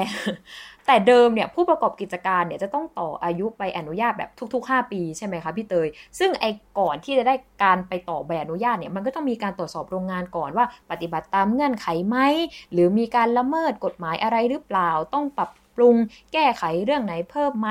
[0.87, 5.87] แต่เดิมเนี่ยผู้ประกอบกิจการเนี่ยจะต้องต่ออายุใบอนุญาตแบบทุก ๆ 5 ปีใช่ไหมคะพี่เตย
[6.19, 12.17] ซึ่งไอ้ก่อนที่จะได้การไปต่อใบอนุญาตเนี่ยมันก็ต้องมีการตรวจสอบโรงงานก่อนว่า ปฏิบัติตามเงื่อนไขไหม
[12.71, 15.49] หรือมีการละเมิดกฎหมายอะไรหรือเปล่าต้องปรับ
[15.81, 15.95] รุง
[16.33, 17.69] แก้ไขเรื่องไหนเพิ่มไหม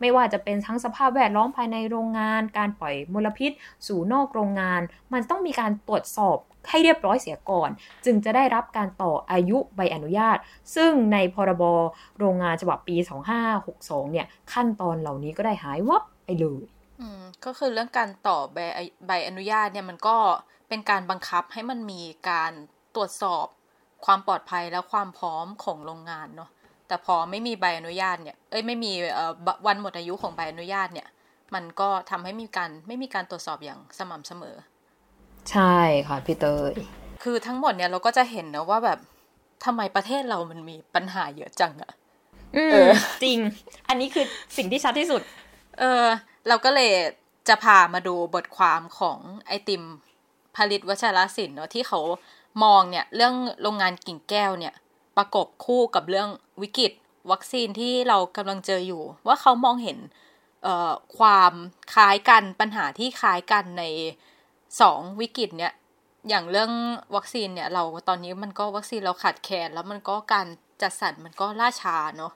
[0.00, 3.50] ไม่ว่าจะเป็นทั้งสภาพแวดล้อมภายในโรงงาน การปล่อยมลพิษ
[3.86, 4.80] สู่นอกโรงงาน
[5.12, 6.38] มันต้องมีการตรวจสอบ
[6.68, 7.70] ให้เรียบร้อยเสียก่อน
[8.04, 10.36] จึงจะได้รับการต่ออายุใบอนุญาต
[10.74, 11.64] ซึ่งในพรบ
[12.18, 12.96] โรงงานฉบับปี
[13.54, 16.62] 2562 เนี่ย ขั้นตอนเหล่านี้ก็ได้หายวับไปเลย
[17.00, 18.58] อืมก็คือเรื่องการต่อใบ
[19.06, 20.16] ใบอนุญาตเนี่ยมันก็
[20.68, 22.52] เป็นการบังคับให้มันมีการ
[22.94, 23.46] ตรวจสอบ
[24.04, 26.50] ความปลอดภัยและความพร้อมของโรงงานเนาะ
[26.88, 29.32] แต่พอไม่มีใบอนุญาตเนี่ย เอ้ยไม่มีเอ่อ
[29.66, 31.08] วันหมดอายุของใบอนุญาตเนี่ย
[31.54, 34.56] มันก็ทำให้มีการไม่มีการตรวจสอบอย่างสม่ำเสมอ
[35.50, 35.76] ใช่
[36.08, 36.72] ค่ะพี่เตย
[37.22, 38.98] คือทั้งหมดเนี่ยเราก็จะเห็นนะว่าแบบ
[39.64, 41.92] ทำไมประเทศเรามันมีปัญหาเยอะจังอะ
[42.56, 43.38] อืมเออ จริง
[43.88, 44.24] อันนี้คือ
[44.56, 45.22] สิ่งที่ชัดที่สุด
[45.78, 46.04] เออ
[46.48, 46.92] เราก็เลย
[47.48, 49.82] จะพามาดูบทความของไอติม
[50.56, 52.00] ผลิตวัชรศิลป์เนาะที่เขา
[52.64, 54.74] มองเนี่ย เรื่องโรงงานกิ่งแก้วเนี่ย
[55.16, 56.28] ประกบคู่กับเรื่อง
[56.62, 56.92] วิกฤต
[57.30, 59.98] วัคซีนที่เรากำลังเจออยู่ ว่าเขามองเห็น
[61.18, 61.52] ความ
[61.94, 63.84] คล้ายกันปัญหาที่คล้ายกันใน
[64.80, 65.72] สองวิกฤตเนี่ย
[66.28, 66.72] อย่างเรื่อง
[67.16, 70.46] วัคซีนเนี่ยเราตอนนี้มันก็วัคซีนเราขาดแคลนแล้วมันก็การ
[70.82, 72.32] จัดสรรมันก็ล่าช้าเนาะ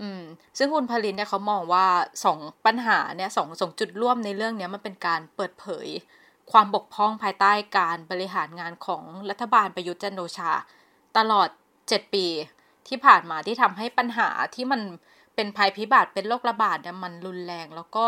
[0.00, 0.22] อืม
[0.58, 1.86] ซึ่งคุณพลินเนี่ยเขามองว่า
[2.24, 5.88] สองปัญหาเนี่ยสองสองจุดร่วมในเรื่องเนี้ยมันเป็นการเปิดเผย
[6.52, 10.52] ความบกพร่องภายใต้การบริหารงานของรัฐบาลประยุทธ์จันโอชา
[11.16, 11.48] ตลอด
[11.80, 12.26] 7 ปี
[12.88, 14.80] ที่ผ่านมาที่ทำให้ปัญหาที่มัน
[15.34, 18.06] เป็นภัยพิบัติเป็นโรคระบาดเนี่ยมันรุนแรงแล้วก็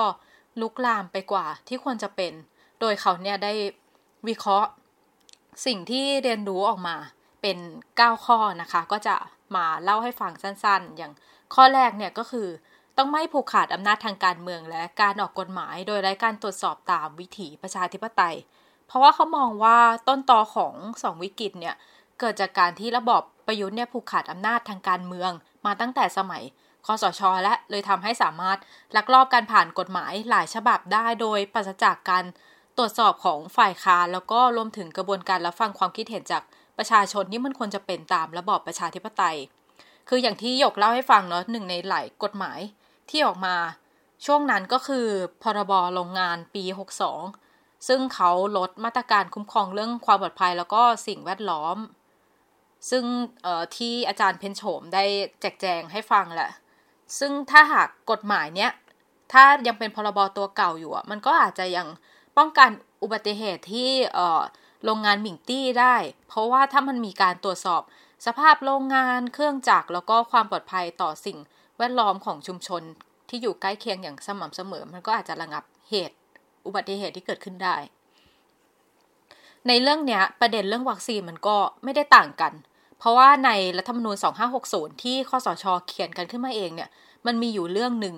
[0.61, 2.33] ลุกลามไปกว่าที่ควรจะเป็น
[2.81, 3.53] โดยเขาเนี่ยได้
[4.29, 4.69] วิเคราะห์
[5.67, 6.97] สิ่งที่เรียนรู้ออกมา
[7.43, 7.59] เป็น
[7.95, 9.17] 9 ข้อนะคะ ก็จะ
[9.57, 11.13] มาเล่าให้ฟังสั้นๆ อย่าง
[11.55, 12.49] ข้อแรกเนี่ยก็คือ
[12.97, 18.37] ต้องไม่ผูกขาดอำนาจทางการเมืองและการออกกฎหมาย โดยไร้การตรวจสอบตามวิถีประชาธิปไตย
[18.87, 21.75] เพราะว่าเขามองว่าต้นตอของสองวิกฤตเนี่ย
[22.21, 25.31] เกิดจากการที่ระบอบประยุทธ์เนี่ยผูกขาดอำนาจทางการเมือง
[25.67, 26.43] มาตั้งแต่สมัย
[26.87, 28.59] คอสช และเลยทำให้สามารถ
[28.97, 32.25] ลักลอบการผ่านกฎหมายหลายฉบับได้โดยปราศจากการ
[32.77, 36.43] ตรวจสอบของฝ่ายค้านแล้วก็รวมถึงกระบวนการรับฟังความคิดเห็นจาก
[36.79, 39.37] ประชาชนที่มันควรจะเป็นตามระบอบประชาธิปไตย
[40.09, 42.61] คืออย่างที่หยกเล่าให้ฟังเนาะหนึ่งในหลายกฎหมาย
[43.11, 43.57] ที่ออกมา
[44.27, 45.07] ช่วงนั้นก็คือ
[45.43, 46.65] พรบโรงงานปี
[47.27, 51.77] 62 ซึ่งเขาลดมาตรการคุ้มครองเรื่องความปลอดภัยแล้วก็สิ่งแวดล้อม
[52.91, 53.05] ซึ่ง
[53.77, 55.05] ที่อาจารย์เพนโฉมได้
[55.41, 56.51] แจกแจงให้ฟังแหละ
[57.19, 58.71] ซึ่งถ้าหากกฎหมายเนี้ย
[59.33, 61.87] ถ้ายังเป็นพรบตัวเก่าอยู่มันก็อาจจะยัง
[62.39, 62.71] ป้องกัน
[63.03, 63.91] อุบัติเหตุที่
[64.85, 65.97] โรงงานหมิงตี้ได้
[66.29, 67.83] เพราะว่าถ้ามันมีการตรวจสอบ
[68.27, 71.39] สภาพโรงงานเครื่องจักรแล้วก็ความปลอดภัยต่อสิ่ง
[71.79, 72.83] แวดล้อมของชุมชน
[73.29, 76.17] ที่อยู่ใกล้เคียงอย่างสม่ำเสมอ มันก็อาจจะระงับเหตุ
[76.67, 77.77] อุบัติเหตุที่เกิดขึ้นได้
[79.69, 82.53] ในเรื่องเนี้ยประเด็นเรื่องวัคซีนมันก็ไม่ได้ต่างกัน
[82.99, 84.17] เพราะว่าในรัฐธรรมนูญ
[84.59, 86.91] 2560 ที่คอสชเขียนกันขึ้นมาเองเนี่ย
[87.27, 88.17] มันมีอยู่เรื่องหนึ่ง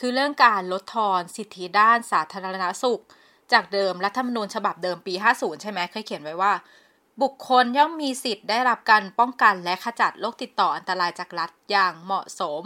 [0.00, 3.02] คือเรื่องการลดทอนสิทธิด้านสาธารณสุข
[3.52, 6.52] จากเดิมรัฐธรรมนูญฉบับเดิมปี 50 ใช่ไหมเคยเขียนไว้ว่า
[7.22, 12.64] บุคคลย่อมมีสิทธิ์ได้รับการป้องกันและขจัดโรคติดต่ออันตรายจากรัฐอย่างเหมาะสม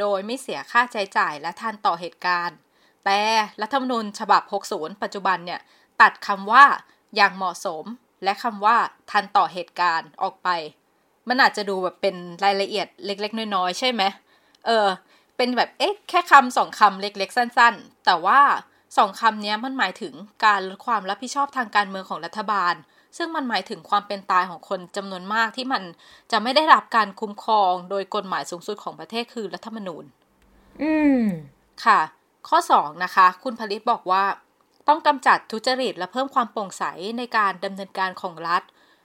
[0.00, 2.56] โดยไม่เสียค่าใช้จ่ายและทันต่อเหตุการณ์
[3.04, 3.20] แต่
[3.62, 5.60] รัฐธรรมนูญฉบับ 60 ปัจจุบันเนี่ย
[6.00, 6.64] ตัดคำว่า
[7.16, 7.84] อย่างเหมาะสม
[8.24, 8.76] และคำว่า
[9.10, 10.48] ทันต่อเหตุการณ์ออกไป
[11.28, 14.02] มันอาจจะดูแบบเป็นรายละเอียดเล็ก ๆ น้อยๆใช่ไหม
[14.66, 14.86] เออ
[15.36, 18.40] เป็นแบบเอ๊ะแค่คำสองคำเล็ก ๆ สั้น ๆ แต่ว่า
[18.96, 22.74] สองคำนี้มันหมายถึงการลดความรับผิดชอบทางการเมืองของรัฐบาล
[23.16, 25.82] ซึ่งมันหมายถึงความเป็นตายของคนจำนวนมากที่มัน
[26.32, 30.04] จะไม่ได้รับการคุ้มครองโดยกฎหมายสูงสุดของประเทศคือรัฐธรรมนูญ
[30.82, 31.22] อืม
[31.84, 32.00] ค่ะ
[32.48, 34.24] ข้อ 2 นะคะ คุณผลิตบอกว่า
[34.88, 36.84] ต้องกำจัดทุจริตและเพิ่มความโปร่งใส
[37.18, 38.62] ในการดำเนินการของรัฐ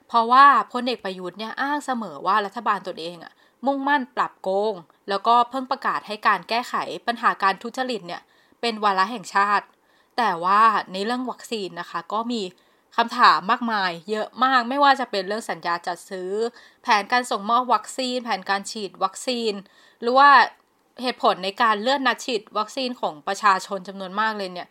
[0.07, 3.34] เพราะว่าพลเอกประยุทธ์เนี่ยอ้างเสมอว่ารัฐบาลตนเองอะ
[3.65, 4.73] มุ่งมั่นปรับโกง
[5.09, 6.73] แล้วก็เพิ่งประกาศให้การแก้ไข
[7.07, 8.21] ปัญหาการทุจริตเนี่ย
[8.61, 9.65] เป็นวาระแห่งชาติ
[10.17, 10.61] แต่ว่า
[10.93, 12.41] ในเรื่องวัคซีนนะคะ ก็มี
[12.97, 16.32] คำถามมากมาย เยอะมากไม่ว่าจะเป็นเรื่องสัญญาจัดซื้อ
[16.84, 19.53] แผนการส่งมอบวัคซีน แผนการฉีดวัคซีน
[20.01, 20.30] หรือว่า
[21.01, 24.67] เหตุผลในการเลื่อนนัดฉีดวัคซีนของประชาชนจำนวนมากเลยเนี่ย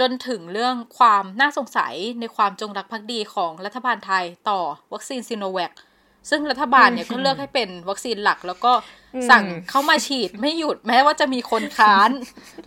[0.00, 4.60] จนถึงเรื่องความน่าสงสัยในความจงรักภักดีของรัฐบาลไทยต่อ
[4.92, 5.72] วัคซีนซีโนแวค
[6.30, 8.72] ซึ่งรัฐบาลเนี่ยก็เลือกให้เป็นวัคซีนหลัก แล้วก็
[9.30, 12.10] สั่งเข้ามาฉีดไม่หยุดแม้ว่าจะมีคนค้าน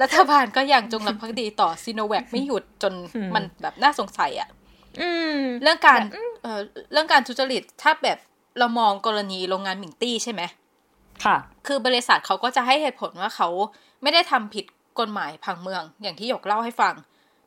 [0.01, 2.93] รัฐบาลก็ยังจงรักภักดีต่อซีโนแวคไม่หยุดจน
[3.35, 4.49] มันแบบน่าสงสัยอะ
[5.61, 6.01] เรื่องการ
[6.43, 6.59] เอ่อ
[6.91, 8.17] เรื่องการทุจริตถ้าแบบ
[8.59, 10.41] เรามองกรณีโรงงานหมิงตี้ใช่ไหม
[11.25, 13.49] ค่ะ คือบริษัทเขาก็จะให้เหตุผลว่าเขา
[14.01, 14.65] ไม่ได้ทำผิด
[14.99, 16.93] กฎหมายผังเมือง อย่างที่หยกเล่าให้ฟัง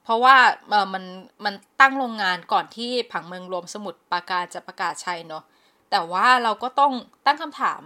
[0.07, 0.37] เพราะว่า
[0.69, 1.05] เออมัน
[1.45, 5.45] มันตั้งโรงงานก่อนที่ผังเมืองรวมสมุทรปราการจะประกาศใช้เนาะ
[5.91, 6.93] แต่ว่าเราก็ต้อง
[7.27, 7.81] ตั้งคำถาม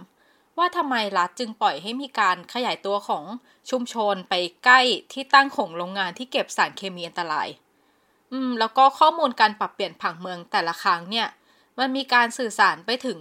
[0.57, 3.23] ว่าทำไมรัฐจึงปล่อยให้มีการขยายตัวของ
[3.69, 4.33] ชุมชนไป
[4.65, 4.81] ใกล้
[5.13, 7.47] ที่ตั้งของโรงงานที่เก็บสารเคมีอันตราย
[8.31, 11.27] อืม แล้วก็ข้อมูลการปรับเปลี่ยนผังเมืองแต่ละครั้งเนี่ย
[11.79, 13.19] มันมีการสื่อสารไปถึง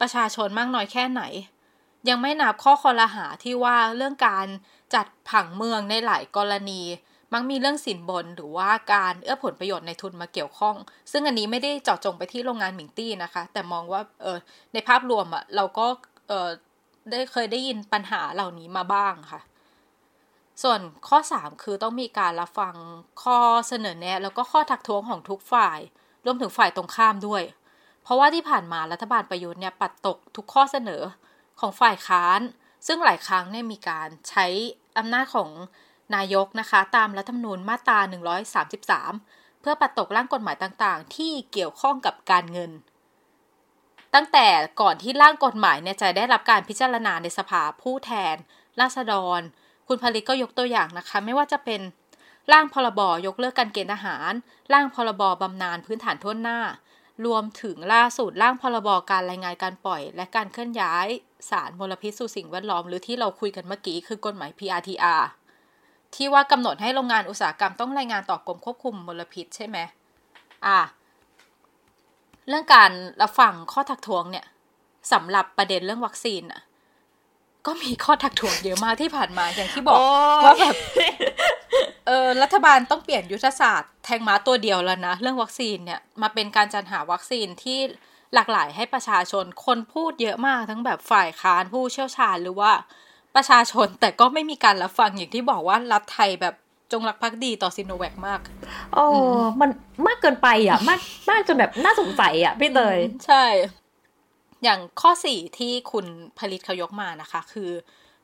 [0.00, 1.22] ประชาชนมากน้อยแค่ไหน
[2.08, 4.46] ยังไม่นับข้อคอรหาที่ว่าเรื่องการ
[4.94, 6.82] จัดผังเมืองในหลายกรณี
[7.32, 10.76] มักมีเรื่องสินบนหรือว่าการเอื้อผลประโยชน์ในทุนมาเกี่ยวข้อง
[11.12, 14.38] ซึ่งอันนี้ไม่ได้เจาะจงไปที่โรงงานหมิงตี้นะคะ แต่มองว่าเออ
[14.72, 15.86] ในภาพรวมอะ่ะเราก็
[16.28, 16.48] เออ
[17.10, 19.40] ได้เคยได้ยินปัญหาเหล่านี้มาบ้างค่ะ
[20.62, 22.74] ส่วนข้อ 3 คือต้องมีการรับฟัง
[23.22, 25.78] ข้อเสนอแนะ แล้วก็ข้อทักท้วงของทุกฝ่าย
[26.24, 27.42] รวมถึงฝ่ายตรงข้ามด้วย
[28.02, 31.02] เพราะว่าที่ผ่านมารัฐบาลประยุทธ์เนี่ยปัดตกทุกข้อเสนอ
[31.60, 32.40] ของฝ่ายค้าน
[32.86, 34.46] ซึ่งหลายครั้งเนี่ยมีการใช้
[34.98, 35.50] อำนาจของ
[36.14, 37.98] นายกนะคะ ตามรัฐธรรมนูญมาตรา
[39.00, 42.70] 133 เพื่อปัดตกร่างกฎหมายต่างๆ ที่เกี่ยวข้องกับการเงิน
[44.14, 44.46] ตั้งแต่
[44.80, 48.36] ก่อนที่ร่างกฎหมายเนี่ยจะได้รับการพิจารณาในสภาผู้แทน
[48.80, 49.40] ราษฎร
[49.88, 51.80] คุณผลิตก็ยกตัวอย่างนะคะ ไม่ว่าจะเป็น
[52.52, 54.32] ร่างพรบยกเลิกการเกณฑ์ทหาร
[54.72, 56.60] ร่างพรบบำนาญพื้นฐานทั่วหน้า
[57.26, 61.06] รวมถึงล่าสุดร่างพรบการรายงานการปล่อย และการเคลื่อนย้าย
[61.50, 65.22] สารมลพิษสู่สิ่งแวดล้อม หรือที่เราคุยกันเมื่อกี้คือกฎหมาย PRTR
[66.14, 69.78] ที่ว่ากำหนดให้โรงงานอุตสาหกรรมต้องรายงานต่อกรมควบคุมมลพิษใช่ไหม
[70.66, 70.78] อ่า
[72.48, 72.90] เรื่องการ
[73.22, 74.46] รับฟังข้อทักท้วงเนี่ย
[75.12, 76.62] สำหรับประเด็นเรื่องวัคซีนอะ
[77.66, 79.98] ก็มีข้อทักท้วงเยอะมากที่ผ่านมาอย่างที่บอก
[80.44, 80.74] ว่าแบบ
[82.06, 87.78] เออรัฐบาลต้องเปลี่ยนยุทธศาสตร์แทงม้าตัวเดียวแล้วนะเรื่องวัคซีนเนี่ยมาเป็นการจัดหาวัคซีนที่
[88.34, 92.72] หลากหลายให้ประชาชนคนพูดเยอะมากทั้งแบบฝ่ายค้านผู้เชี่ยวชาญหรือว่า
[93.36, 96.54] ประชาชนแต่ก็ไม่มีการรับฟังอย่างที่บอกว่ารัฐไทยแบบ
[96.92, 98.40] จงรักภักดีต่อซิโนแวคมาก
[98.94, 99.06] โอ้
[99.60, 99.70] มัน
[100.06, 103.44] มากเกินไปอะ มากมากจนแบบน่าสงสัยอะพี่เตยใช่
[104.62, 106.06] อย่างข้อสี่ที่คุณ
[106.38, 107.70] ผลิตเขายกมานะคะ คือ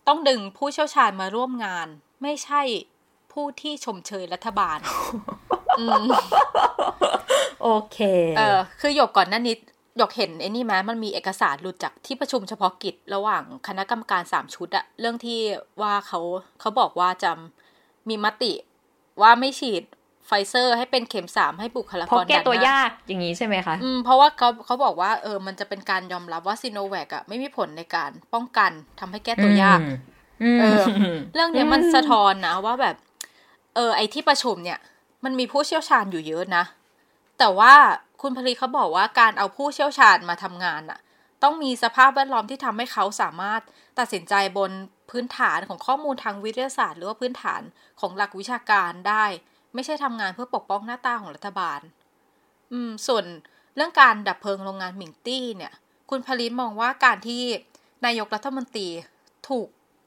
[0.07, 1.89] ต้องดึงผู้เชี่ยวชาญมาร่วมงาน
[2.23, 2.63] ไม่ใช่
[3.33, 4.79] ผู้ที่ชมเชยรัฐบาล
[7.63, 7.99] โอเค
[8.39, 9.57] เออคือหยกก่อนหน้านี้
[9.99, 15.41] หยกเห็นไอ้นี่ไหมมันมีเอกสารหลุดจากที่ประชุมเฉพาะกิจระหว่างคณะกรรมการสามชุดอะเรื่องที่
[15.81, 16.21] ว่าเขา
[16.61, 17.31] เขาบอกว่าจะ
[18.09, 18.53] มีมติ
[19.23, 19.83] ว่าไม่ฉีด
[20.27, 28.71] ไฟเซอร์ให้เป็นเข็มสามให้บุคลากรเพราะแก้ตัวยากอย่างนี้ใช่ไหมคะอืมเพราะว่าเขาเขาบอกว่าเออมันจะเป็นการยอมรับว่าซีโนแวคอะไม่มีผลในการป้องกัน
[29.01, 29.81] ทำให้แก้ตัวยาก
[30.61, 30.83] เออ
[31.35, 32.97] เรื่องนี้มันสะท้อนนะว่าแบบ
[33.75, 34.79] เออ ไอที่ประชุมเนี่ย
[35.25, 36.65] มันมีผู้เชี่ยวชาญอยู่เยอะนะ
[37.39, 37.75] แต่ว่า
[38.23, 41.01] คุณผลิตเขาบอกว่าการเอาผู้เชี่ยวชาญมาทำงานอะ
[41.43, 43.61] ต้องมีสภาพแวดล้อมที่ทำให้เขาสามารถ
[43.99, 44.71] ตัดสินใจบน
[45.11, 47.63] พื้นฐานของข้อมูลทางวิทยาศาสตร์ หรือว่าพื้นฐาน
[48.01, 49.25] ของหลักวิชาการได้
[49.75, 51.81] ไม่ใช่ทำงานเพื่อปกป้องหน้าตาของรัฐบาล
[52.73, 53.25] อืม ส่วน
[53.77, 55.73] เรื่องการดับเพลิงโรงงานหมิงตี้เนี่ย
[56.11, 57.43] คุณผลิตมองว่าการที่
[58.05, 58.89] นายกรัฐมนตรี
[59.49, 59.67] ถูก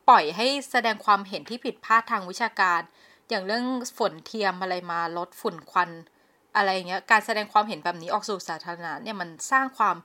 [0.10, 2.82] ปล่อยให้แสดงความเห็นที่ผิดพลาดทางวิชาการ
[3.30, 3.66] อย่างเรื่อง
[3.98, 5.90] ฝนเทียมอะไรมาลดฝุ่นควัน
[6.56, 9.96] อะไรเงี้ยการแสดงความเห็นแบบนี้ออกสู่สาธารณะเนี่ยมันสร้างความ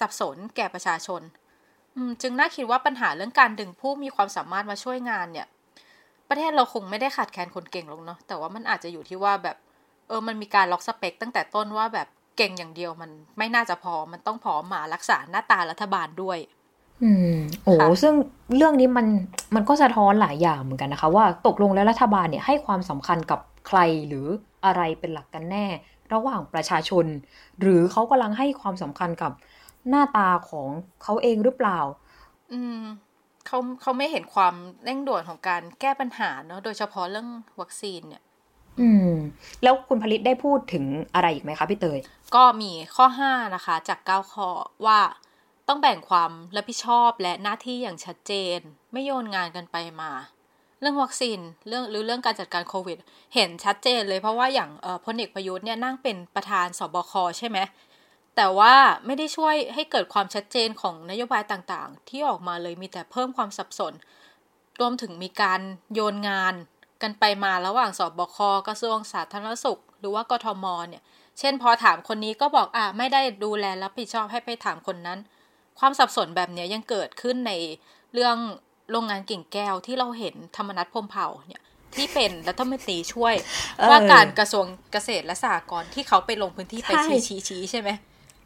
[0.00, 1.22] สับสนแก่ประชาชน
[2.22, 5.46] จึงน่าคิดว่าปัญหาเรื่องการดึงผู้มีความสามารถมาช่วยงานเนี่ย
[6.28, 9.56] ประเทศเราคงไม่ได้ขาดแคลนคนเก่งหรอกเนาะแต่ว่ามันอาจจะอยู่ที่ว่าแบบ
[10.08, 16.38] เออมันมีการล็อกสเปค ตั้งแต่ต้นว่าแบบเก่งอย่างเดียวมันไม่น่าจะพอมันต้องพอมารักษาหน้าตารัฐบาลด้วย
[17.02, 18.14] อืม โอ้ซึ่ง
[18.56, 19.06] เรื่องนี้มัน
[19.54, 23.78] มันก็สะท้อนหลายอย่างเหมือนกันนะคะ ว่าตกลงแล้วรัฐบาลเนี่ยให้ความสำคัญกับใคร
[24.08, 24.26] หรือ
[24.64, 25.66] อะไรเป็นหลักกันแน่
[26.12, 27.06] ระหว่างประชาชน
[27.60, 29.32] หรือเขากำลังให้ความสำคัญกับ
[29.88, 30.68] หน้าตาของ
[31.02, 31.78] เขาเองหรือเปล่า
[32.52, 32.80] อืม
[33.46, 34.54] เขาเขาไม่เห็นความ
[34.84, 37.28] เร่งด่วนของการแก้ปัญหาเนาะโดยเฉพาะเรื่อง
[37.60, 38.22] วัคซีนเนี่ย
[38.80, 39.10] อืม
[39.62, 40.84] แล้วคุณผลิตได้พูดถึง
[41.14, 42.00] อะไรอีกไหมคะพี่เตย
[42.34, 44.48] ก็มีข้อห้านะคะ จากเก้าข้อ
[44.86, 45.00] ว่า
[45.68, 48.58] ต้องแบ่งความรับผิดชอบและหน้าที่อย่างชัดเจน
[48.92, 52.98] ไม่โยนงานกันไปมาเรื่องวัคซีนเรื่องหรือเรื่องการจัดการโควิด
[53.34, 54.70] เห็นชัดเจนเลยเพราะว่าอย่าง
[55.04, 57.58] พลเอกประยุทธ์เนี่ยนั่งเป็นประธานสบคใช่ไหม
[58.36, 58.74] แต่ว่า
[59.06, 63.92] ไม่ได้ช่วยให้เกิดความชัดเจนของนโยบายต่างๆ ที่ออกมาเลยมีแต่เพิ่มความสับสน
[64.80, 65.60] รวมถึงมีการ
[65.94, 66.54] โยนงาน
[67.02, 68.36] กันไปมาระหว่างสบค
[68.68, 71.02] กระทรวงสาธารณสุข หรือว่ากทมเนี่ย
[71.38, 75.18] เช่นพอถามคนนี้ก็บอกอ่าไม่ได้ดูแลรับผิดชอบให้ไปถามคนนั้น
[75.78, 77.52] ความสับสนแบบนี้ยังเกิดขึ้นใน
[78.12, 78.36] เรื่อง
[78.90, 81.62] โรงงานกิ่งแก้วที่เราเห็นธรรมนัฐพมเผ่าเนี่ย
[81.96, 83.34] ที่เป็นรัฐมนตรีช่วย
[83.90, 87.90] ว่าการกระทรวงเกษตรและสหกรณ์ที่เขาไปลงพื้นที่ไปชี้ชี้ชี้ใช่ไหม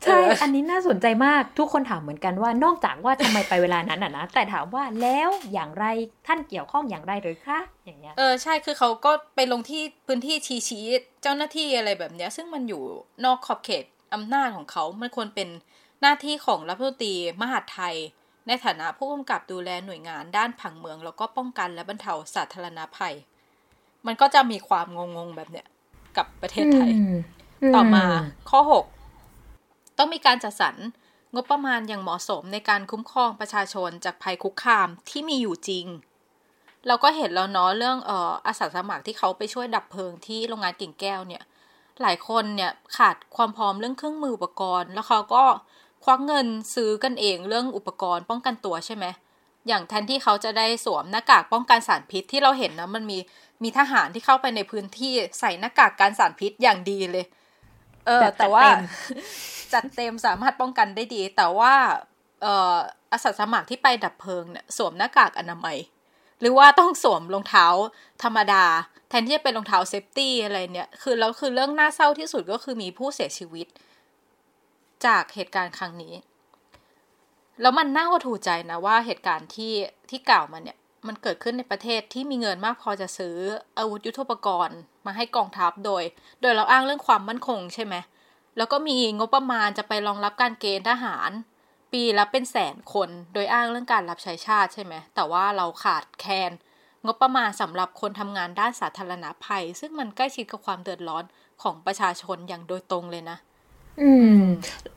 [0.04, 5.84] ใช่ อันนี้น่าสนใจมากทุกคนถามเหมือนกันว่านอกจากว่าทำไมไปเวลานั้นอะนะ แต่ถามว่าแล้วอย่างไร
[6.26, 10.84] ท่านเกี่ยวข้องอย่างไรหรือคะอย่างเงี้ยเออใช่คือเขาก็ไปลงที่พื้นที่ชี้ชี้
[11.22, 12.82] เจ้าหน้าที่อะไรแบบเนี้ย ซึ่งมันอยู่
[13.24, 13.84] นอกขอบเขต
[14.14, 15.48] อำนาจของเขามันควรเป็น
[16.00, 17.96] หน้าที่ของรัฐมนตรีมหาดไทย
[18.48, 23.14] ในฐานะผู้กำกับดูแลหน่วยงานด้านผังเมือง แล้วก็ป้องกันและบรรเทาสาธารณภัย
[24.06, 24.86] มันก็จะมีความ
[25.16, 25.66] งงๆแบบเนี้ย
[26.16, 26.92] กับประเทศไทย
[27.74, 28.04] ต่อมา
[28.50, 28.84] ข้อหก
[29.98, 30.76] ต้องมีการจัดสรร
[31.34, 35.86] งบประมาณอย่างเหมาะสมในการคุ้มครองประชาชนจากภัยคุกคามที่มีอยู่จริง
[36.86, 41.42] เราก็เห็นแล้วเนาะเรื่องเอ่ออาสาสมัครที่เขาไปช่วยดับเพลิงที่โรงงานกิ่งแก้วเนี่ย
[42.02, 45.44] หลายคนเนี่ยขาดความพร้อมเรื่องเครื่องมืออุปกรณ์ แล้วเขาก็
[46.04, 49.06] ควักเงินซื้อกันเองเรื่องอุปกรณ์ป้องกันตัวใช่ไหม
[49.68, 53.18] อย่างแทนที่เขาจะได้สวมหน้ากากป้องกันสารพิษที่เราเห็นนะมันมี
[53.62, 57.24] มีทหารที่เข้าไปในพื้นที่ใส่หน้ากากการสารพิษอย่างดีเลย
[58.06, 58.64] เออ แต่ว่า
[59.72, 61.74] จัดเต็มสามารถป้องกันได้ดี แต่ว่า
[62.42, 62.76] เอ่อ
[63.12, 65.78] อาสาสมัครที่ไปดับเพลิงเนี่ยสวมหน้ากากอนามัย
[66.40, 67.66] หรือว่าต้องสวมรองเท้า
[68.22, 68.64] ธรรมดา
[69.08, 73.66] แทนที่จะเป็นรองเท้า safety อะไรเนี่ย คือแล้วคือเรื่องน่าเศร้าที่สุดก็คือมีผู้เสียชีวิต
[75.06, 76.14] จากเหตุการณ์ครั้งนี้
[77.60, 79.72] แล้วมันน่าหดหู่ใจนะว่าเหตุการณ์ที่
[80.10, 83.36] ที่กล่าวมาเนี่ยมันเกิดขึ้นในประเทศที่มีเงินมากพอจะซื้อ
[83.78, 86.02] อาวุธยุทโธปกรณ์ มาให้กองทัพโดย
[86.40, 87.94] โดยเราอ้างเรื่องความมั่นคงใช่ไหม
[88.56, 91.30] แล้วก็มีงบประมาณจะไปรองรับการเกณฑ์ทหาร
[91.92, 96.52] ปีละเป็นแสนคน โดยอ้างเรื่องการรับใช้ชาติใช่ไหมแต่ว่าเราขาดแคลน
[97.06, 101.24] งบประมาณสำหรับคนทำงานด้านสาธารณภัย ซึ่งมันใกล้ชิดกับความเดือดร้อน
[101.62, 103.38] ของประชาชนอย่างโดยตรงเลยนะ
[104.02, 104.40] อืม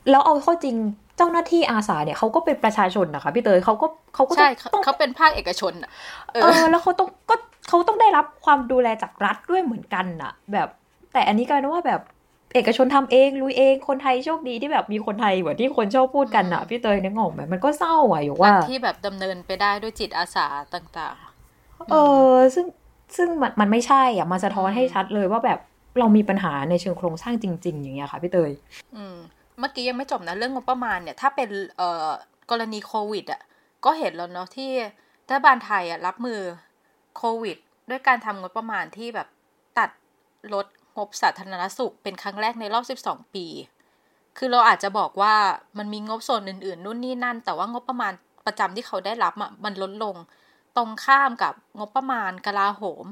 [0.10, 0.76] แล้วเอาเข้าจริง
[1.18, 4.50] เจ้าหน้าที่อาสาเนี่ยเขาก็เป็นประชาชนนะคะพี่เตยเขาก็เขาก็ใช่
[4.84, 5.92] เขาเป็นภาคเอกชนอะ
[6.34, 7.36] เออ แล้วเขาต้องก็
[7.68, 10.68] เขาต้องได้รับความดูแลจากรัฐด้วยเหมือนกันอะ แบบ
[11.14, 12.02] แต่อันนี้กลายเป็นว่าแบบ
[12.56, 21.16] เอกชนทำเองลุยเองคนไทยโชคดีที่แบบมีคนไทยเหมือนที่คนชอบพูดกันอะพี่เตยนึกออกไหมมันก็เศร้าอะอยู่ว่าที่แบบดำเนินไปได้ด้วยจิตอาสาต่าง
[21.54, 21.96] ๆ เอ
[22.34, 22.66] อซึ่ง
[23.16, 25.60] ซึ่งมันมันไม่ใช่อะมาสะท้อนให้ชัดเลยว่าแบบ
[26.00, 28.52] เรามีปัญหาในเชิงโครงสร้างจริง ๆ อย่างเงี้ยค่ะพี่เตย
[28.96, 29.18] อืม
[29.60, 32.10] เมื่อกี้ยังไม่จบนะเรื่องงบประมาณเนี่ยถ้าเป็นเอ่อ
[32.52, 33.42] กรณีโควิดอะ
[33.86, 34.72] ก็เห็นแล้วเนาะที่
[35.28, 36.40] รัฐบาลไทยอะรับมือ
[37.18, 37.58] โควิด
[37.90, 39.28] ด้วยการทำงบประมาณที่แบบ
[39.78, 39.90] ตัด
[40.54, 40.66] ลด
[40.98, 43.46] งบสาธารณสุขเป็นครั้งแรกในรอบ 12 ปี
[44.38, 45.36] คือเราอาจจะบอกว่า
[45.78, 48.14] มันมีงบส่วนอื่น ๆ นู่นนี่นั่น แต่ว่างบประมาณ
[48.46, 50.16] ประจำที่เขาได้รับอะมันลดลง
[50.78, 53.06] ตรงข้ามกับงบประมาณกลาโหม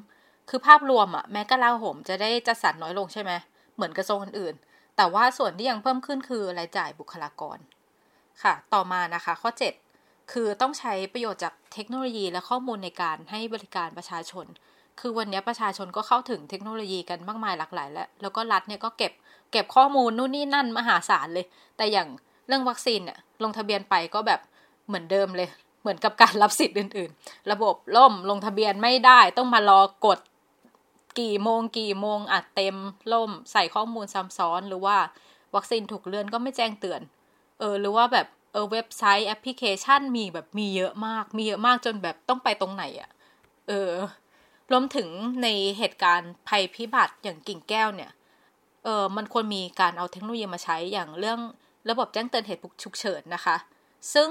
[0.49, 3.31] คือภาพรวมอะแม้กระลาโหมจะได้จัดสรรน้อยลงใช่ไหม
[3.75, 7.57] เหมือนกระทรวงอื่นๆ แต่ว่าส่วนที่ยังเพิ่มขึ้นคือรายจ่ายบุคลากร
[8.43, 9.49] ค่ะ ต่อมานะคะข้อ
[9.91, 14.45] 7 คือต้องใช้ประโยชน์จากเทคโนโลยีและข้อมูลในการให้บริการประชาชน
[14.99, 19.13] คือวันนี้ประชาชนก็เข้าถึงเทคโนโลยีกันมากมายหลากหลาย แล้วแล้วก็รัฐเนี่ยก็เก็บ
[19.51, 21.45] เก็บข้อมูลนู่นนี่นั่นมหาศาลเลย
[21.77, 22.07] แต่อย่าง
[22.47, 24.39] เรื่องวัคซีนเนี่ยลงทะเบียนไปก็แบบ
[24.87, 25.49] เหมือนเดิมเลย
[25.81, 30.19] เหมือนกับการรับสิทธิ์อื่น ๆ ระบบล่มลงทะเบียนไม่ได้ต้องมารอกด
[31.20, 32.76] กี่โมงกี่โมงอัดเต็ม
[33.14, 34.97] ล่มใส่ข้อมูลซ้ำซ้อนหรือว่า
[35.55, 37.01] วัคซีนถูกเลื่อนก็ไม่แจ้งเตือน
[37.60, 43.10] เออ หรือว่าแบบเออเว็บไซต์แอปพลิเคชันมีแบบมีเยอะมาก มีเยอะมากจนแบบต้องไปตรงไหนอะ่ะ
[43.68, 43.91] เออ
[44.72, 45.10] รวมถึง
[45.43, 45.47] ใน
[45.78, 48.12] เหตุการณ์ภัยพิบัติอย่างกิ่งแก้วเนี่ย
[48.84, 51.39] เออมันควรมีการเอาเทคโนโลยีมาใช้อย่างเรื่อง
[51.89, 53.55] ระบบแจ้งเตือนเหตุฉุกเฉินนะคะ
[54.14, 54.30] ซึ่ง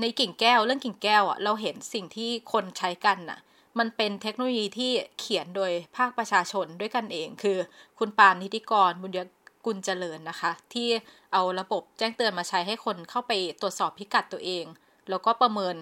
[0.00, 3.38] ในกิ่งแก้วเรื่องกิ่งแก้วอะเราเห็นสิ่งที่คนใช้กันน่ะ
[3.78, 7.58] มันเป็นเทคโนโลยีที่เขียนโดยภาคประชาชนด้วยกันเอง คือ
[7.98, 9.18] คุณปาล์มนิติกรบุญย
[9.66, 10.88] กุลเจริญนะคะ ที่
[11.32, 14.64] เอาระบบแจ้งเตือนมาใช้ให้คนเข้าไปตรวจสอบพิกัดตัวเอง
[15.10, 15.74] แล้วก็ประเมิน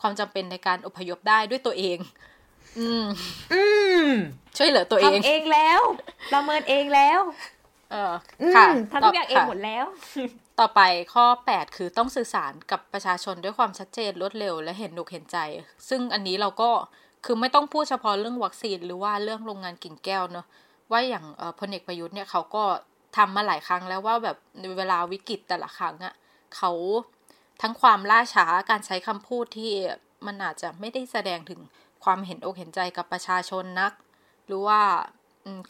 [0.00, 1.98] ความจำเป็นในการอพยพได้ด้วยตัวเอง
[2.78, 3.04] อืม
[3.52, 3.62] อื
[4.06, 4.08] ม
[4.56, 5.80] ช่วยเหลือตัวเองทำเองแล้ว
[6.32, 7.20] ประเมินเองแล้ว
[7.90, 8.14] เออ
[8.56, 9.84] ค่ะทำทุกอย่างเองหมดแล้ว
[10.60, 10.80] ต่อไป
[11.14, 15.38] ข้อแปดคือต้องสื่อสารกับประชาชนด้วยความชัดเจนรวดเร็วและเห็นหนุกเห็นใจ
[15.88, 16.70] ซึ่งอันนี้เราก็
[17.24, 20.46] คือไม่ต้องพูดเฉพาะเรื่องวัคซีนหรือว่าเรื่องโรงงานกิ่งแก้วเนาะ
[20.90, 21.24] ว่าอย่าง
[21.58, 22.64] พลเอกประยุทธ์เนี่ยเขาก็
[23.16, 26.14] ทำมาหลายครั้งแล้วว่าแบบในเวลาวิกฤตแต่ละครั้งอะ่ะ
[26.56, 26.70] เขา
[27.62, 29.72] ทั้งความล่าช้าการใช้คำพูดที่
[30.26, 31.60] มันอาจจะไม่ได้แสดงถึง
[32.04, 33.92] ความเห็นอกเห็นใจกับประชาชนนัก
[34.46, 34.80] หรือว่า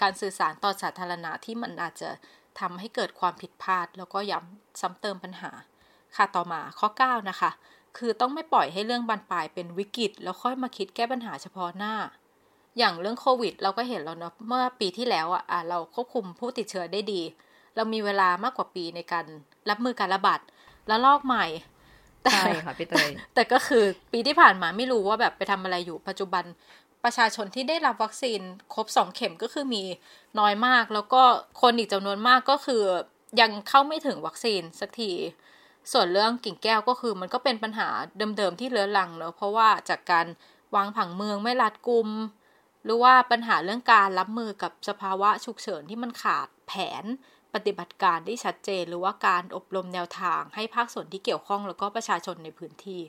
[0.02, 2.10] การสื่อสารต่อสาธารณะที่มันอาจจะ
[2.60, 5.50] ทำให้เกิดความผิดพลาด แล้วก็ย้ำซ้ำเติมปัญหา
[6.16, 7.50] ค่ะต่อมาข้อ 9 นะคะ
[7.98, 11.94] คือต้องไม่ปล่อยให้เรื่องบานปลายเป็นวิกฤต แล้วค่อยมาคิดแก้ปัญหาเฉพาะหน้า
[12.78, 17.20] อย่างเรื่องโควิด เราก็เห็นแล้วเนาะเมื่อปีที่แล้วอะเราควบคุมผู้ติดเชื้อได้ดี
[17.76, 19.24] เรามีเวลามากกว่าปีในการ
[19.70, 20.40] รับมือการระบาด
[20.88, 21.44] แล้วลอกใหม่
[22.32, 26.44] ใช่ค่ะพี่เตยแต่ก็คือปีที่ผ่านมาไม่รู้ว่าแบบไปทำอะไรอยู่ปัจจุบัน
[27.04, 28.40] ประชาชนที่ได้รับวัคซีน
[28.74, 29.82] ครบสองเข็มก็คือมี
[30.38, 31.22] น้อยมาก แล้วก็
[31.60, 32.82] คนอีกจำนวนมากก็คือ
[33.40, 35.10] ยังเข้าไม่ถึงวัคซีนสักที
[35.92, 37.88] ส่วนเรื่องกิ่งแก้วก็คือมันก็เป็นปัญหา
[38.38, 40.26] เดิมๆที่เลื้อรังเนาะเพราะว่าจากการ
[40.74, 42.08] วางผังเมืองไม่รัดกุม
[42.84, 46.72] หรือว่าปัญหาเรื่องการรับมือกับสภาวะฉุกเฉินที่มันขาดแผ
[47.02, 47.04] น
[47.54, 53.00] ปฏิบัติการที่ชัดเจน หรือว่าการอบรมแนวทางให้ภาคส่วนที่เกี่ยวข้องแล้วก็ประชาชนในพื้นที่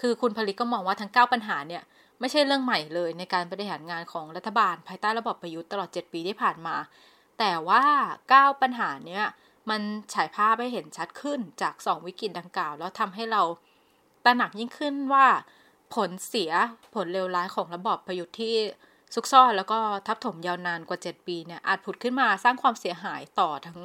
[0.00, 1.82] คือคุณผลิตก็มองว่าทั้ง 9 ปัญหาเนี่ย
[2.20, 6.76] ไม่ใช่เรื่องใหม่เลยในการบริหารงานของรัฐบาล ภายใต้ระบบประยุทธ์ตลอด 7 ปีที่ผ่านมา
[7.38, 7.84] แต่ว่า
[8.30, 9.24] 9 ปัญหาเนี้ย
[9.70, 9.82] มัน
[10.14, 13.42] ฉายภาพให้เห็นชัดขึ้นจาก 2 วิกฤตดังกล่าว แล้วทำให้เรา
[14.24, 15.26] ตระหนักยิ่งขึ้นว่า
[15.94, 16.50] ผลเสีย
[16.94, 18.54] ผลเลวร้ายของระบอบประยุทธ์ที่
[19.14, 23.78] ซุกซ่อนแล้วก็ทับถมยาวนานกว่า 7 ปีเนี่ยอาจผุดขึ้นมาสร้างความเสียหายต่อทั้ง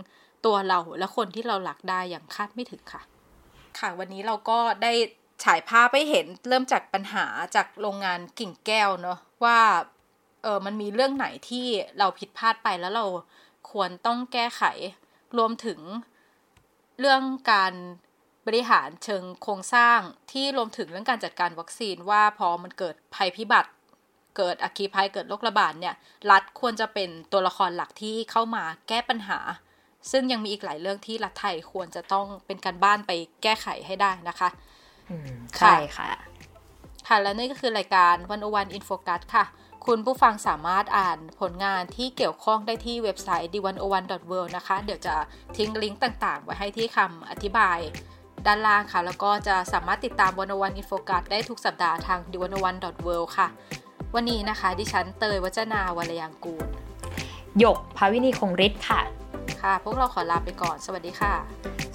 [0.46, 3.02] ตัวเราและคนที่เราหลักได้อย่างคาดไม่ถึงค่ะ
[3.80, 4.94] ค่ะวันนี้เราก็ได้
[5.44, 7.26] ฉายภาพให้เห็นเริ่มจากปัญหา
[7.56, 9.60] จากโรงงานกิ่งแก้วเนาะว่า
[10.44, 11.66] เออมันมีเรื่องไหนที่
[12.00, 13.06] เราผิดพลาดไปแล้วเรา
[13.72, 14.64] ควรต้องแก้ไข
[15.38, 15.80] รวมถึง
[17.00, 17.22] เรื่อง
[17.52, 17.74] การ
[18.48, 20.00] บริหารเชิงโครงสร้าง
[20.32, 23.72] ที่รวมถึงเรื่องการจัดการวัคซีนว่าพอมันเกิดภัยพิบัติ
[24.38, 25.96] เกิดอัคคีภัยเกิดโรคระบาดเนี่ย
[26.32, 29.40] รัฐควรจะเป็นตัวละครหลักที่เข้ามาแก้ปัญหา
[30.12, 33.12] ซึ่งยังมีอีกหลายเรื่องที่รัฐไทยควรจะต้องเป็นการบ้านไป
[33.44, 34.50] แก้ไขให้ได้นะคะ
[35.60, 36.08] ใช่ค่ะ
[37.08, 39.46] ค่ะและนี่ก็คือรายการวันอวันอินโฟกัสค่ะ
[39.92, 45.16] คุณผู้ฟังสามารถอ่านผลงานที่เกี่ยวข้องได้ที่เว็บไซต์ d 1 0 1 w o r l d นะคะ เดี๋ยวจะ
[45.58, 47.78] ทิ้งลิงก์ต่างๆ ไว้ให้ที่คำอธิบาย
[48.46, 53.48] ด้านล่างค่ะ แล้วก็จะสามารถติดตามวันอวันอินโฟกัสได้ทุกสัปดาห์ทาง d 1 0 1 w o r l d ค่ะ
[54.16, 56.68] วันนี้นะคะ ดิฉันเตยวัจนาวรยังกูล
[57.60, 59.02] หยกภาวินีคงฤทธิ์ค่ะ
[59.62, 61.34] ค่ะ พวกเราขอลาไปก่อน สวัสดีค่ะ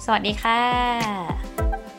[0.05, 1.90] สวัสดีค่ะ